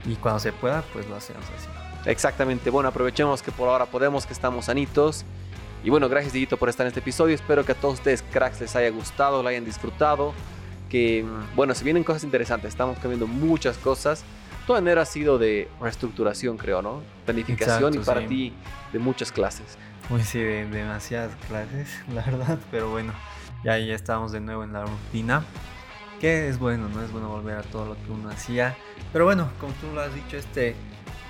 Y 0.06 0.15
cuando 0.15 0.39
se 0.39 0.54
pueda, 0.54 0.82
pues 0.94 1.08
lo 1.10 1.15
hacemos 1.15 1.44
así. 1.58 1.68
Exactamente. 2.10 2.70
Bueno, 2.70 2.89
aprovechemos 2.89 3.42
que 3.42 3.52
por 3.52 3.68
ahora 3.70 3.86
podemos, 3.86 4.26
que 4.26 4.34
estamos 4.34 4.65
sanitos. 4.65 5.26
Y 5.84 5.89
bueno, 5.89 6.10
gracias 6.10 6.34
Dieguito 6.34 6.58
por 6.58 6.70
estar 6.70 6.86
en 6.86 6.89
este 6.89 7.00
episodio. 7.00 7.36
Espero 7.36 7.65
que 7.65 7.72
a 7.72 7.76
todos 7.76 7.96
ustedes, 7.96 8.22
cracks, 8.22 8.60
les 8.62 8.76
haya 8.76 8.89
gustado, 8.89 9.42
lo 9.42 9.50
hayan 9.50 9.65
disfrutado 9.65 10.34
que, 10.89 11.26
bueno, 11.56 11.74
se 11.76 11.84
vienen 11.86 12.04
cosas 12.04 12.24
interesantes, 12.24 12.70
estamos 12.70 12.98
cambiando 13.00 13.28
muchas 13.28 13.78
cosas. 13.78 14.24
Toda 14.68 14.80
enero 14.80 15.02
ha 15.02 15.06
sido 15.06 15.38
de 15.38 15.70
reestructuración, 15.80 16.58
creo, 16.58 16.82
¿no? 16.82 17.02
Planificación 17.26 17.94
y 17.94 18.00
para 18.00 18.28
ti 18.28 18.54
de 18.92 19.00
muchas 19.00 19.32
clases. 19.32 19.78
Pues 20.10 20.28
sí, 20.28 20.39
de 20.39 20.65
demasiadas 20.65 21.32
clases, 21.48 21.88
la 22.13 22.24
verdad, 22.24 22.60
pero 22.72 22.89
bueno, 22.89 23.13
ya, 23.63 23.78
ya 23.78 23.95
estamos 23.95 24.32
de 24.32 24.39
nuevo 24.39 24.63
en 24.63 24.74
la 24.74 24.86
rutina. 24.86 25.43
Que 26.19 26.50
es 26.50 26.60
bueno, 26.60 26.89
¿no? 26.89 27.02
Es 27.02 27.12
bueno 27.12 27.30
volver 27.30 27.58
a 27.58 27.63
todo 27.63 27.86
lo 27.86 27.95
que 27.95 28.12
uno 28.12 28.30
hacía. 28.30 28.76
Pero 29.13 29.26
bueno, 29.26 29.50
como 29.60 29.72
tú 29.74 29.88
lo 29.93 30.02
has 30.02 30.13
dicho, 30.13 30.36
este, 30.36 30.76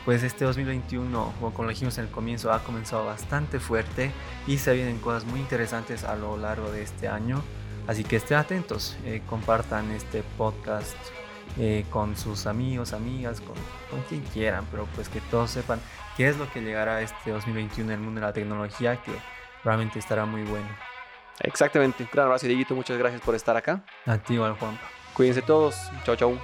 pues 0.03 0.23
este 0.23 0.45
2021, 0.45 1.33
como 1.39 1.63
lo 1.63 1.69
dijimos 1.69 1.97
en 1.99 2.05
el 2.05 2.11
comienzo, 2.11 2.51
ha 2.51 2.63
comenzado 2.63 3.05
bastante 3.05 3.59
fuerte 3.59 4.11
y 4.47 4.57
se 4.57 4.73
vienen 4.73 4.97
cosas 4.97 5.25
muy 5.25 5.39
interesantes 5.39 6.03
a 6.03 6.15
lo 6.15 6.37
largo 6.37 6.71
de 6.71 6.81
este 6.81 7.07
año. 7.07 7.43
Así 7.87 8.03
que 8.03 8.15
estén 8.15 8.37
atentos, 8.37 8.97
eh, 9.05 9.21
compartan 9.27 9.91
este 9.91 10.23
podcast 10.37 10.97
eh, 11.57 11.85
con 11.89 12.15
sus 12.15 12.45
amigos, 12.45 12.93
amigas, 12.93 13.41
con, 13.41 13.55
quien 14.07 14.21
quieran, 14.33 14.65
pero 14.69 14.87
pues 14.95 15.09
que 15.09 15.19
todos 15.21 15.49
sepan 15.51 15.79
qué 16.15 16.29
es 16.29 16.37
lo 16.37 16.51
que 16.51 16.61
llegará 16.61 17.01
este 17.01 17.31
2021 17.31 17.91
en 17.91 17.99
el 17.99 18.03
mundo 18.03 18.21
de 18.21 18.27
la 18.27 18.33
tecnología, 18.33 19.01
que 19.01 19.11
realmente 19.63 19.99
estará 19.99 20.25
muy 20.25 20.43
bueno. 20.43 20.67
Exactamente. 21.41 22.03
Un 22.03 22.09
gran 22.11 22.25
abrazo, 22.25 22.47
Dieguito. 22.47 22.75
Muchas 22.75 22.97
gracias 22.97 23.21
por 23.21 23.35
estar 23.35 23.55
acá. 23.55 23.83
A 24.05 24.17
ti 24.17 24.35
igual, 24.35 24.53
Juan. 24.53 24.77
Cuídense 25.13 25.41
todos. 25.41 25.75
Chao, 26.05 26.15
chao. 26.15 26.39